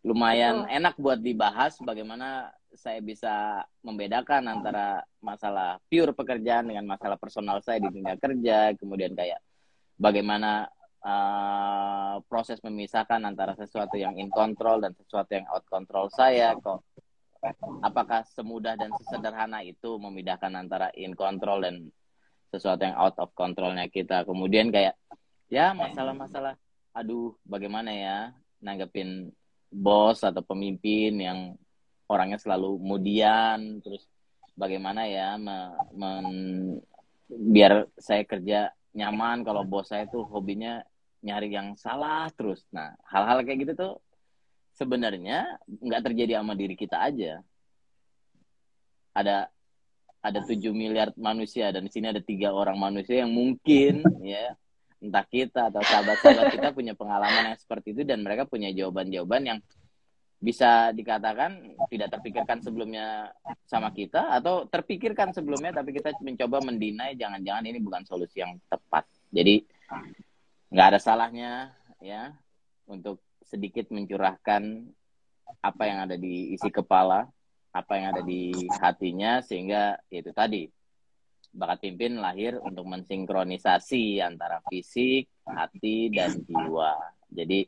[0.02, 0.78] lumayan Betul.
[0.82, 7.78] enak buat dibahas bagaimana saya bisa membedakan antara masalah pure pekerjaan dengan masalah personal saya
[7.78, 9.38] di dunia kerja, kemudian kayak
[10.02, 10.66] bagaimana
[11.06, 16.86] uh, proses memisahkan antara sesuatu yang in control dan sesuatu yang out control saya kok.
[17.82, 21.90] Apakah semudah dan sesederhana itu memindahkan antara in control dan
[22.54, 24.22] sesuatu yang out of controlnya kita?
[24.30, 24.94] Kemudian kayak
[25.50, 26.56] ya masalah-masalah
[26.92, 28.18] aduh bagaimana ya
[28.60, 29.32] nanggepin
[29.72, 31.40] bos atau pemimpin yang
[32.12, 34.04] orangnya selalu kemudian terus
[34.60, 36.84] bagaimana ya me- men-
[37.32, 40.84] biar saya kerja nyaman kalau bos saya tuh hobinya
[41.22, 42.66] nyari yang salah terus.
[42.74, 43.94] Nah hal-hal kayak gitu tuh
[44.76, 47.42] sebenarnya nggak terjadi sama diri kita aja.
[49.14, 49.50] Ada
[50.22, 54.54] ada 7 miliar manusia dan di sini ada tiga orang manusia yang mungkin ya
[55.02, 59.60] entah kita atau sahabat-sahabat kita punya pengalaman yang seperti itu dan mereka punya jawaban-jawaban yang
[60.42, 63.30] bisa dikatakan tidak terpikirkan sebelumnya
[63.66, 69.06] sama kita atau terpikirkan sebelumnya tapi kita mencoba mendinai jangan-jangan ini bukan solusi yang tepat.
[69.30, 69.62] Jadi
[70.72, 72.32] nggak ada salahnya ya
[72.88, 74.88] untuk sedikit mencurahkan
[75.60, 77.28] apa yang ada di isi kepala
[77.72, 80.64] apa yang ada di hatinya sehingga ya itu tadi
[81.52, 86.96] bakat pimpin lahir untuk mensinkronisasi antara fisik, hati, dan jiwa.
[87.28, 87.68] Jadi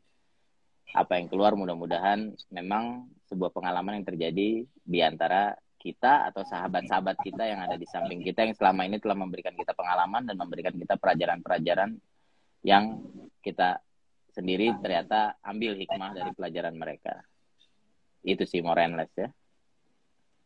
[0.95, 5.51] apa yang keluar mudah-mudahan memang sebuah pengalaman yang terjadi di antara
[5.83, 9.75] kita atau sahabat-sahabat kita yang ada di samping kita yang selama ini telah memberikan kita
[9.75, 11.99] pengalaman dan memberikan kita pelajaran-pelajaran
[12.63, 13.03] yang
[13.43, 13.79] kita
[14.33, 17.21] sendiri ternyata ambil hikmah dari pelajaran mereka.
[18.23, 19.29] Itu sih more and less ya.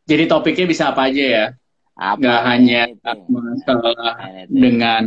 [0.07, 1.45] Jadi topiknya bisa apa aja ya?
[1.97, 2.81] Apa Nggak hanya
[3.29, 4.53] masalah Anything.
[4.53, 5.03] dengan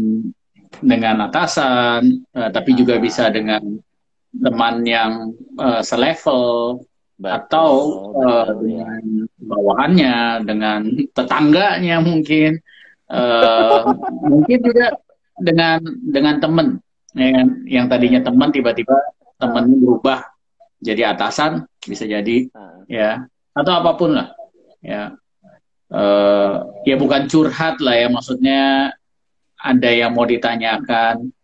[0.81, 3.63] dengan atasan, eh, tapi juga bisa dengan
[4.33, 6.79] teman yang eh, selevel
[7.21, 7.71] Betul, atau
[8.17, 8.45] betul, ya.
[8.65, 9.03] dengan
[9.45, 10.17] bawahannya,
[10.49, 10.81] dengan
[11.13, 12.57] tetangganya mungkin,
[13.11, 13.81] Eh,
[14.31, 14.95] mungkin juga
[15.43, 15.83] dengan
[16.15, 16.67] dengan teman
[17.15, 17.47] ya kan?
[17.67, 18.95] yang tadinya teman tiba-tiba
[19.41, 20.21] temannya berubah
[20.81, 22.81] jadi atasan bisa jadi Ah.
[22.89, 23.11] ya.
[23.53, 24.33] Atau apa pun lah
[24.81, 25.13] ya.
[25.91, 26.55] Eh,
[26.87, 28.95] ya bukan curhat lah ya maksudnya
[29.59, 31.35] ada yang mau ditanyakan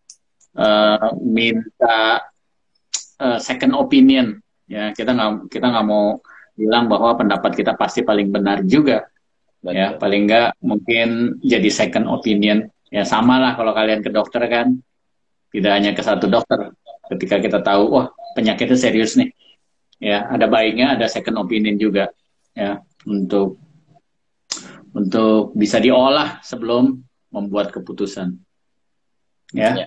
[0.56, 2.22] eh, minta
[3.20, 4.38] eh, second opinion
[4.70, 4.94] ya.
[4.96, 6.16] Kita nggak kita nggak mau
[6.56, 9.04] bilang bahwa pendapat kita pasti paling benar juga
[9.66, 9.98] ya.
[9.98, 14.78] Paling nggak mungkin jadi second opinion ya sama lah kalau kalian ke dokter kan
[15.56, 16.76] tidak hanya ke satu dokter.
[17.08, 19.32] Ketika kita tahu wah penyakitnya serius nih.
[19.96, 22.12] Ya ada baiknya ada second opinion juga
[22.52, 23.56] ya untuk
[24.92, 27.00] untuk bisa diolah sebelum
[27.32, 28.36] membuat keputusan.
[29.56, 29.86] Ya.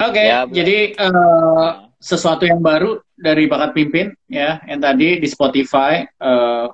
[0.00, 0.56] oke Ya, Bu.
[0.56, 1.68] jadi eh,
[2.00, 6.66] sesuatu yang baru dari bakat pimpin ya yang tadi di Spotify eh,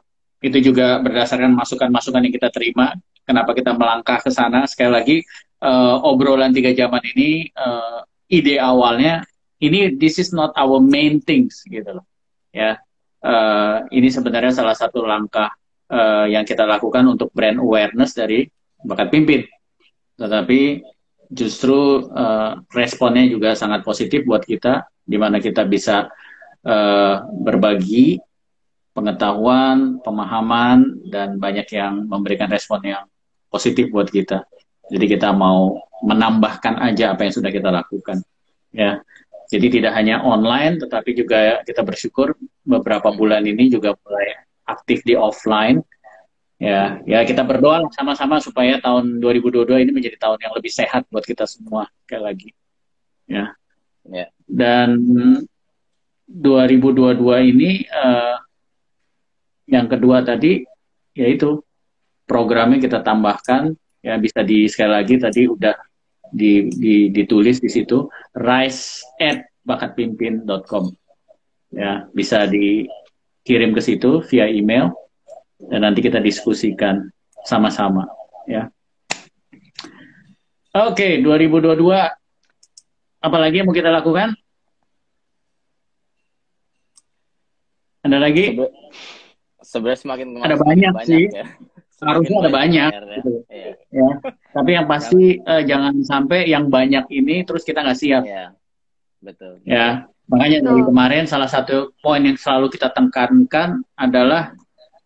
[0.47, 2.95] itu juga berdasarkan masukan-masukan yang kita terima
[3.27, 4.63] kenapa kita melangkah ke sana.
[4.71, 5.17] Sekali lagi
[5.63, 7.99] eh, obrolan tiga zaman ini eh,
[8.31, 9.27] ide awalnya
[9.59, 12.07] ini this is not our main things gitu loh.
[12.55, 12.79] Ya
[13.27, 15.51] Eh, ini sebenarnya salah satu langkah
[15.91, 18.47] eh, yang kita lakukan untuk brand awareness dari
[18.87, 19.43] bakat pimpin.
[20.15, 20.85] Tetapi
[21.33, 26.07] justru eh, responnya juga sangat positif buat kita di mana kita bisa
[26.63, 28.21] eh, berbagi
[28.97, 33.05] pengetahuan, pemahaman dan banyak yang memberikan respon yang
[33.53, 34.49] positif buat kita.
[34.89, 38.25] Jadi kita mau menambahkan aja apa yang sudah kita lakukan.
[38.73, 39.05] Ya.
[39.47, 42.35] Jadi tidak hanya online tetapi juga kita bersyukur
[42.67, 44.33] beberapa bulan ini juga mulai
[44.67, 45.85] aktif di offline.
[46.57, 51.23] Ya, ya kita berdoa sama-sama supaya tahun 2022 ini menjadi tahun yang lebih sehat buat
[51.23, 52.51] kita semua sekali lagi.
[53.29, 53.53] Ya.
[54.09, 54.33] Ya.
[54.49, 54.99] Dan
[56.27, 58.37] 2022 ini eh,
[59.67, 60.63] yang kedua tadi
[61.15, 61.63] yaitu
[62.27, 65.75] programnya kita tambahkan ya bisa di sekali lagi tadi udah
[66.31, 70.91] di, di, ditulis di situ rise at bakatpimpin.com
[71.75, 74.95] ya bisa dikirim ke situ via email
[75.59, 77.09] dan nanti kita diskusikan
[77.47, 78.07] sama-sama
[78.47, 78.71] ya.
[80.77, 81.79] Oke 2022
[83.25, 84.37] apalagi yang mau kita lakukan?
[88.07, 88.55] Ada lagi?
[89.67, 91.25] Sebe- Sebenarnya semakin ke mana Ada semakin banyak sih.
[91.35, 91.47] ya.
[91.97, 93.17] Harusnya ada banyak, PR-nya.
[93.19, 93.31] gitu.
[93.49, 93.73] Iya.
[93.91, 94.11] Ya.
[94.53, 98.23] Tapi yang pasti eh, jangan sampai yang banyak ini terus kita nggak siap.
[98.23, 98.53] Iya.
[99.19, 99.53] Betul.
[99.67, 100.89] Ya, makanya dari Betul.
[100.93, 104.55] kemarin salah satu poin yang selalu kita tekankan adalah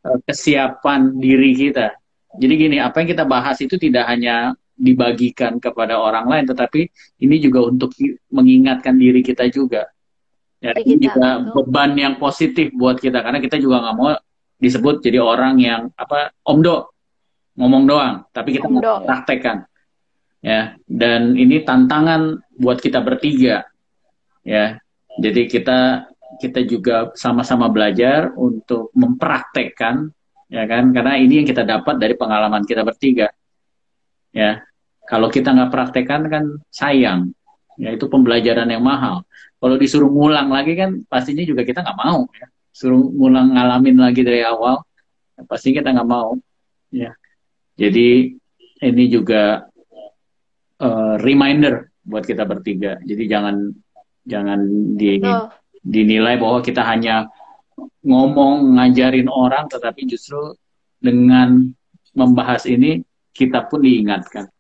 [0.05, 1.95] eh, kesiapan diri kita.
[2.37, 6.89] Jadi gini, apa yang kita bahas itu tidak hanya dibagikan kepada orang lain, tetapi
[7.21, 7.93] ini juga untuk
[8.33, 9.87] mengingatkan diri kita juga.
[10.61, 11.53] Ya, ini kita, juga betul.
[11.71, 14.13] beban yang positif buat kita karena kita juga nggak mau
[14.61, 16.93] disebut jadi orang yang apa omdo.
[17.59, 19.05] Ngomong doang, tapi kita Omdo.
[19.05, 19.67] praktekkan.
[20.41, 23.69] Ya, dan ini tantangan buat kita bertiga.
[24.41, 24.81] Ya
[25.21, 25.79] jadi kita
[26.41, 30.09] kita juga sama-sama belajar untuk mempraktekkan
[30.49, 30.95] ya kan?
[30.97, 33.29] Karena ini yang kita dapat dari pengalaman kita bertiga.
[34.33, 34.65] Ya
[35.05, 37.37] kalau kita nggak praktekkan kan sayang.
[37.77, 39.25] Ya itu pembelajaran yang mahal.
[39.61, 44.23] Kalau disuruh ngulang lagi kan pastinya juga kita nggak mau ya suruh ngulang ngalamin lagi
[44.23, 44.81] dari awal
[45.49, 46.39] pasti kita nggak mau.
[46.91, 47.15] Ya
[47.81, 48.37] jadi
[48.85, 49.65] ini juga
[50.77, 53.01] eh, reminder buat kita bertiga.
[53.01, 53.73] Jadi jangan
[54.29, 54.61] jangan
[55.01, 55.49] di, Betul.
[55.81, 57.33] dinilai bahwa kita hanya
[58.05, 60.53] ngomong ngajarin orang tetapi justru
[61.01, 61.73] dengan
[62.13, 63.01] membahas ini
[63.33, 64.53] kita pun diingatkan.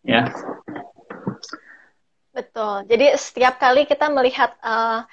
[0.00, 0.32] Ya.
[2.32, 2.88] Betul.
[2.88, 5.04] Jadi setiap kali kita melihat eh,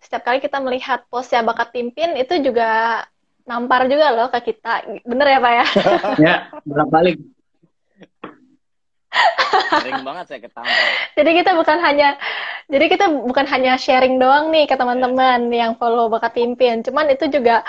[0.00, 3.02] setiap kali kita melihat posya bakat pimpin itu juga
[3.46, 5.02] nampar juga loh ke kita.
[5.06, 5.66] Bener ya, Pak ya?
[6.26, 6.34] ya
[6.66, 7.16] berapa balik
[9.66, 10.74] Sering banget saya ketampar.
[11.18, 12.08] Jadi kita bukan hanya
[12.66, 16.82] jadi kita bukan hanya sharing doang nih ke teman-teman yang follow bakat pimpin.
[16.82, 17.62] Cuman itu juga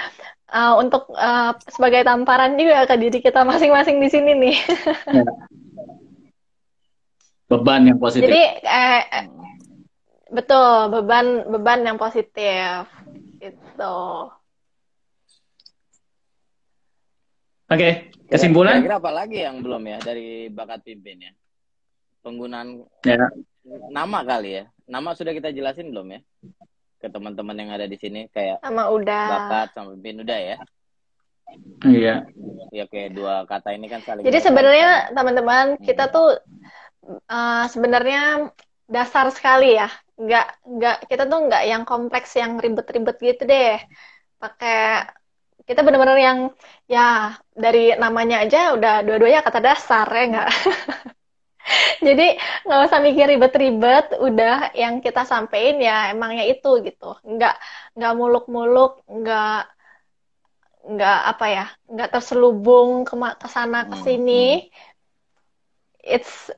[0.49, 4.57] eh, untuk eh, sebagai tamparan juga ke diri kita masing-masing di sini nih.
[5.21, 5.23] Ya.
[7.47, 9.25] beban yang positif Jadi eh, eh,
[10.32, 12.88] betul beban beban yang positif
[13.39, 13.97] itu.
[17.67, 17.89] oke
[18.28, 21.32] kesimpulan Kira-kira apa lagi yang belum ya dari bakat pimpin ya?
[22.23, 23.30] Penggunaan ya
[23.91, 24.63] nama kali ya.
[24.88, 26.19] Nama sudah kita jelasin belum ya?
[26.97, 29.23] Ke teman-teman yang ada di sini kayak Sama udah.
[29.28, 30.57] bakat sama pimpin udah ya.
[31.88, 32.15] iya
[32.75, 36.36] Ya kayak dua kata ini kan saling Jadi sebenarnya teman-teman kita tuh
[37.07, 38.51] eh, sebenarnya
[38.88, 39.88] dasar sekali ya.
[40.24, 40.45] Nggak
[40.76, 43.72] nggak kita tuh nggak yang kompleks yang ribet-ribet gitu deh.
[44.41, 44.76] Pakai
[45.68, 46.39] kita benar-benar yang
[46.93, 46.99] ya
[47.63, 50.49] dari namanya aja udah dua-duanya kata dasar ya nggak.
[52.07, 52.24] Jadi
[52.65, 57.05] nggak usah mikir ribet-ribet, udah yang kita sampein ya emangnya itu gitu.
[57.34, 57.53] Nggak
[57.97, 59.51] nggak muluk-muluk, nggak
[60.93, 64.32] nggak apa ya, nggak terselubung ke ke sana ke Hmm, sini.
[66.03, 66.49] It's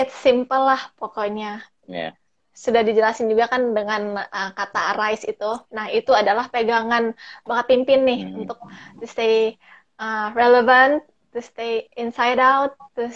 [0.00, 1.60] it's simple lah pokoknya.
[1.88, 2.18] Ya.
[2.58, 5.46] Sudah dijelasin juga kan dengan uh, kata arise itu.
[5.70, 7.14] Nah, itu adalah pegangan
[7.46, 8.42] bakat pimpin nih Hmm.
[8.42, 8.58] untuk
[8.98, 9.54] to stay
[10.02, 13.06] uh, relevant, to stay inside out, to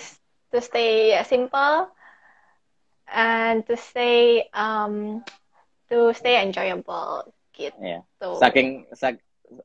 [0.55, 1.91] to stay simple,
[3.11, 5.27] and to stay um,
[5.91, 7.75] to stay enjoyable gitu.
[7.83, 8.01] Ya.
[8.39, 9.19] Saking sak,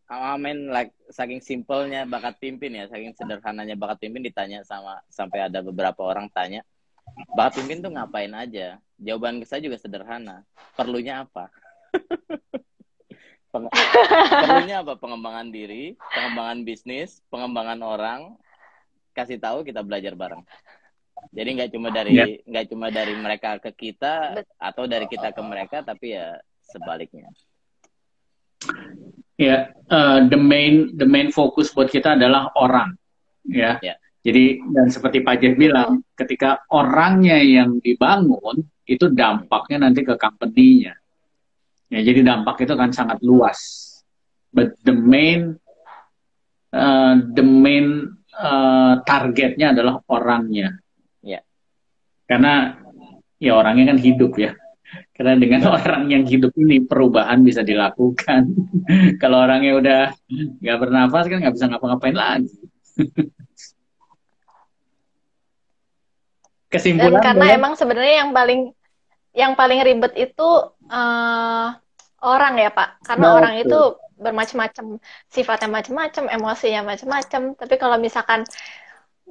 [0.10, 5.48] I mean like saking simpelnya bakat pimpin ya, saking sederhananya bakat pimpin ditanya sama sampai
[5.48, 6.66] ada beberapa orang tanya,
[7.34, 8.78] bakat pimpin tuh ngapain aja?
[8.98, 10.42] Jawaban saya juga sederhana.
[10.74, 11.50] Perlunya apa?
[13.54, 13.72] Peng-
[14.44, 14.98] perlunya apa?
[14.98, 18.22] Pengembangan diri, pengembangan bisnis, pengembangan orang.
[19.14, 20.44] Kasih tahu kita belajar bareng.
[21.34, 22.26] Jadi nggak cuma dari Ya.
[22.46, 27.30] nggak cuma dari mereka ke kita atau dari kita ke mereka, tapi ya sebaliknya.
[29.38, 32.98] ya eh, the main the main fokus buat kita adalah orang
[33.46, 33.94] ya Ya.
[34.28, 41.00] Jadi dan seperti Pak Jeff bilang ketika orangnya yang dibangun itu dampaknya nanti ke company-nya
[41.88, 43.60] ya jadi dampak itu kan sangat luas
[44.52, 45.56] but the main
[46.76, 50.76] eh, the main eh, targetnya adalah orangnya
[51.28, 51.44] Ya.
[52.24, 52.78] karena
[53.36, 54.56] ya orangnya kan hidup ya
[55.12, 58.48] karena dengan orang yang hidup ini perubahan bisa dilakukan.
[59.22, 60.02] Kalau orangnya udah
[60.62, 62.56] nggak bernafas kan nggak bisa ngapa-ngapain lagi.
[66.68, 67.58] Dan Kesimpulan karena boleh?
[67.58, 68.62] emang sebenarnya yang paling
[69.32, 70.50] yang paling ribet itu
[70.92, 71.68] eh,
[72.24, 72.90] orang ya Pak.
[73.06, 73.38] Karena Betul.
[73.40, 73.80] orang itu
[74.18, 74.86] bermacam-macam,
[75.30, 77.42] sifatnya macam-macam, emosinya macam-macam.
[77.54, 78.44] Tapi kalau misalkan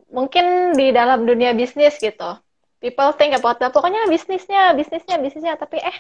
[0.09, 2.39] mungkin di dalam dunia bisnis gitu,
[2.79, 3.75] people think about that.
[3.75, 5.55] Pokoknya bisnisnya, bisnisnya, bisnisnya.
[5.59, 5.97] Tapi eh,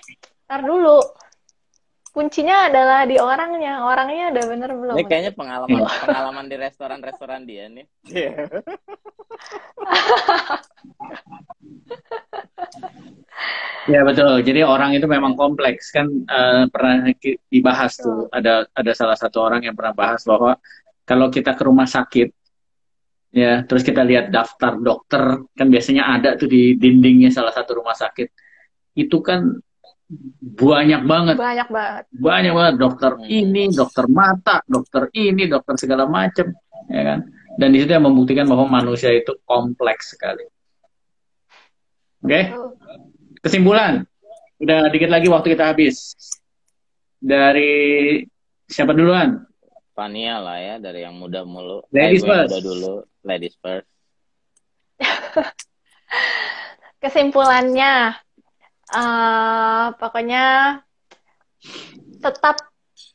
[0.47, 1.03] ntar dulu.
[2.16, 3.84] Kuncinya adalah di orangnya.
[3.84, 4.96] Orangnya udah bener belum?
[4.96, 7.84] Ini kayaknya pengalaman pengalaman di restoran-restoran dia nih.
[13.86, 14.42] Ya betul.
[14.42, 17.06] Jadi orang itu memang kompleks kan uh, pernah
[17.46, 20.58] dibahas tuh ada ada salah satu orang yang pernah bahas bahwa
[21.06, 22.34] kalau kita ke rumah sakit
[23.30, 27.94] ya terus kita lihat daftar dokter kan biasanya ada tuh di dindingnya salah satu rumah
[27.94, 28.26] sakit
[28.98, 29.54] itu kan
[30.57, 36.54] banyak banget banyak banget banyak banget dokter ini dokter mata dokter ini dokter segala macam
[36.86, 37.18] ya kan
[37.59, 40.46] dan di situ yang membuktikan bahwa manusia itu kompleks sekali
[42.22, 42.54] oke okay?
[43.46, 44.02] Kesimpulan,
[44.59, 46.18] udah dikit lagi waktu kita habis.
[47.22, 48.18] Dari
[48.66, 49.38] siapa duluan?
[49.94, 51.86] Fania lah ya, dari yang muda mulu.
[51.94, 52.50] Ladies first.
[52.50, 53.86] Muda dulu, ladies first.
[57.07, 58.18] Kesimpulannya,
[58.95, 60.45] uh, pokoknya
[62.22, 62.57] tetap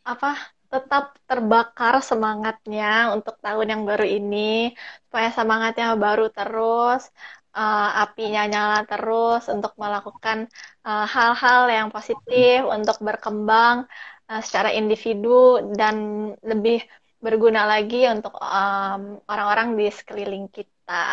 [0.04, 0.32] apa?
[0.72, 4.72] Tetap terbakar semangatnya untuk tahun yang baru ini,
[5.08, 7.12] supaya semangatnya baru terus
[7.56, 10.48] uh, apinya nyala terus untuk melakukan
[10.88, 13.86] eh, hal-hal uh, yang positif untuk berkembang
[14.32, 15.96] uh, secara individu dan
[16.42, 16.84] lebih
[17.22, 21.06] berguna lagi untuk orang orang-orang di sekeliling kita.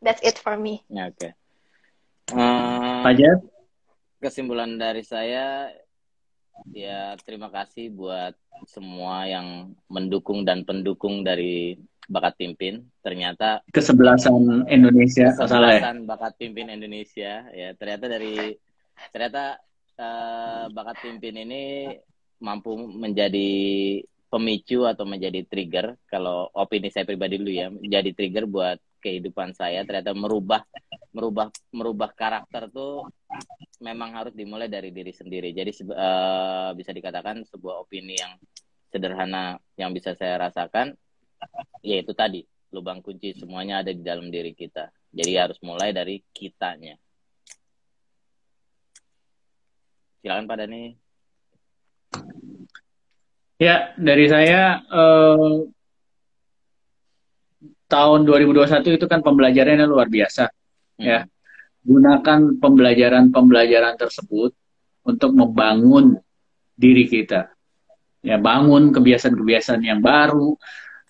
[0.00, 0.82] That's it for me.
[0.88, 1.14] Oke.
[1.18, 1.41] Okay.
[2.32, 3.04] Uh,
[4.22, 5.68] Kesimpulan dari saya
[6.72, 8.32] ya terima kasih buat
[8.70, 11.76] semua yang mendukung dan pendukung dari
[12.08, 12.86] bakat pimpin.
[13.02, 15.28] Ternyata kesebelasan Indonesia.
[15.28, 15.36] ya?
[15.36, 17.68] kesebelasan bakat pimpin Indonesia ya.
[17.76, 18.54] Ternyata dari
[19.10, 19.58] ternyata
[19.98, 21.92] uh, bakat pimpin ini
[22.42, 23.50] mampu menjadi
[24.32, 29.82] pemicu atau menjadi trigger kalau opini saya pribadi dulu ya menjadi trigger buat kehidupan saya
[29.82, 30.62] ternyata merubah
[31.10, 33.10] merubah merubah karakter tuh
[33.82, 35.50] memang harus dimulai dari diri sendiri.
[35.50, 38.38] Jadi uh, bisa dikatakan sebuah opini yang
[38.94, 40.94] sederhana yang bisa saya rasakan
[41.82, 44.88] ya itu tadi lubang kunci semuanya ada di dalam diri kita.
[45.12, 46.96] Jadi harus mulai dari kitanya.
[50.22, 50.94] Silakan pada nih
[53.62, 55.50] ya dari saya eh,
[57.92, 61.04] tahun 2021 itu kan pembelajarannya luar biasa hmm.
[61.04, 61.28] ya
[61.84, 64.56] gunakan pembelajaran-pembelajaran tersebut
[65.04, 66.16] untuk membangun
[66.72, 67.52] diri kita
[68.24, 70.56] ya bangun kebiasaan-kebiasaan yang baru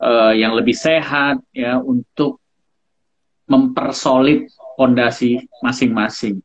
[0.03, 2.43] uh, yang lebih sehat ya untuk
[3.47, 4.49] mempersolid
[4.81, 6.41] fondasi masing-masing.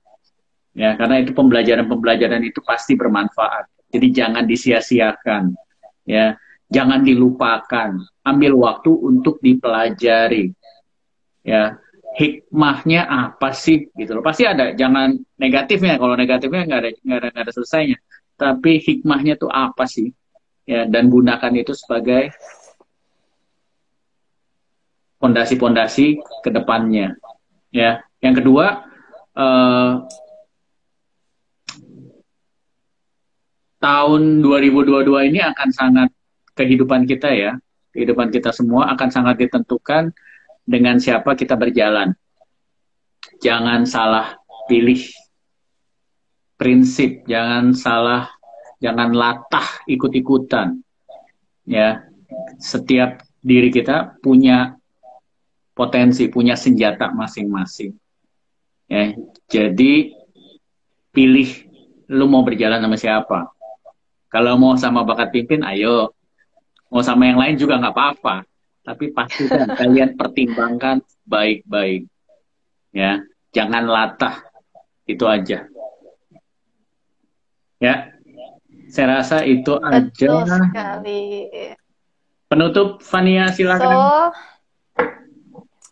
[0.77, 3.65] Ya, karena itu pembelajaran-pembelajaran itu pasti bermanfaat.
[3.89, 5.57] Jadi jangan disia-siakan.
[6.05, 6.38] Ya,
[6.68, 7.99] jangan dilupakan.
[8.24, 10.51] Ambil waktu untuk dipelajari.
[11.47, 11.80] Ya,
[12.20, 14.24] hikmahnya apa sih gitu loh.
[14.26, 15.95] Pasti ada, jangan negatifnya.
[15.95, 17.97] Kalau negatifnya nggak ada nggak ada, ada selesainya.
[18.36, 20.11] Tapi hikmahnya tuh apa sih?
[20.68, 22.36] Ya, dan gunakan itu sebagai
[25.24, 27.15] pondasi-pondasi ke depannya.
[27.72, 28.84] Ya, yang kedua
[29.38, 29.91] eh,
[33.78, 36.09] tahun 2022 ini akan sangat
[36.57, 37.61] kehidupan kita ya,
[37.93, 40.09] kehidupan kita semua akan sangat ditentukan
[40.65, 42.17] dengan siapa kita berjalan.
[43.37, 44.35] Jangan salah
[44.65, 45.05] pilih
[46.57, 48.33] prinsip, jangan salah,
[48.81, 50.81] jangan latah ikut-ikutan.
[51.69, 52.03] Ya,
[52.57, 54.75] setiap diri kita punya
[55.77, 57.93] potensi, punya senjata masing-masing.
[58.89, 59.13] Ya,
[59.45, 60.11] jadi
[61.13, 61.49] pilih
[62.07, 63.39] lu mau berjalan sama siapa.
[64.27, 66.16] Kalau mau sama bakat pimpin, ayo.
[66.88, 68.35] Mau sama yang lain juga nggak apa-apa.
[68.83, 72.07] Tapi pastikan kalian pertimbangkan baik-baik.
[72.95, 73.21] Ya,
[73.51, 74.43] jangan latah.
[75.07, 75.67] Itu aja.
[77.77, 78.17] Ya,
[78.89, 80.57] saya rasa itu Betul aja.
[80.65, 81.23] sekali.
[82.47, 83.91] Penutup, Fania silakan.
[83.91, 84.01] So,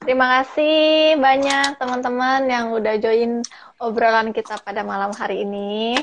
[0.05, 3.41] Terima kasih banyak teman-teman yang udah join
[3.81, 5.97] obrolan kita pada malam hari ini.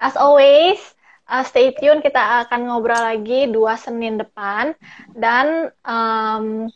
[0.00, 0.80] As always,
[1.28, 4.74] uh, stay tune kita akan ngobrol lagi dua Senin depan
[5.14, 6.70] dan um,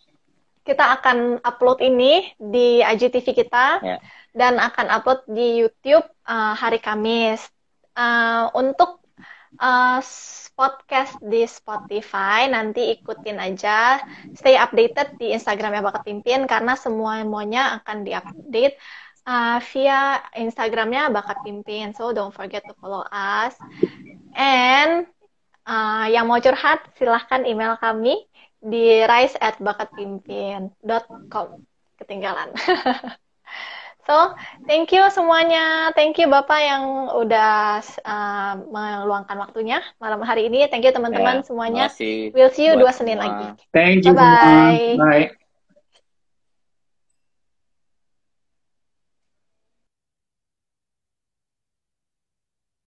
[0.67, 4.01] kita akan upload ini di IGTV kita yeah.
[4.35, 7.43] dan akan upload di YouTube uh, hari Kamis.
[7.97, 9.01] Uh, untuk
[9.57, 10.05] uh,
[10.57, 12.49] podcast di Spotify.
[12.49, 14.01] Nanti ikutin aja,
[14.33, 18.75] stay updated di Instagramnya Bakat Pimpin karena semuanya akan diupdate
[19.29, 21.93] uh, via Instagramnya Bakat Pimpin.
[21.93, 23.55] So don't forget to follow us.
[24.37, 25.09] And
[25.64, 28.28] uh, yang mau curhat silahkan email kami
[28.61, 31.49] di rise at bakatpimpin.com.
[31.97, 32.53] Ketinggalan.
[34.07, 34.39] So,
[34.70, 35.91] thank you semuanya.
[35.99, 40.70] Thank you Bapak yang udah uh, meluangkan waktunya malam hari ini.
[40.70, 41.84] Thank you teman-teman ya, semuanya.
[42.30, 43.59] We'll see you dua Senin lagi.
[43.74, 44.14] Thank you.
[44.14, 44.95] Bye-bye.
[44.95, 45.46] Bye.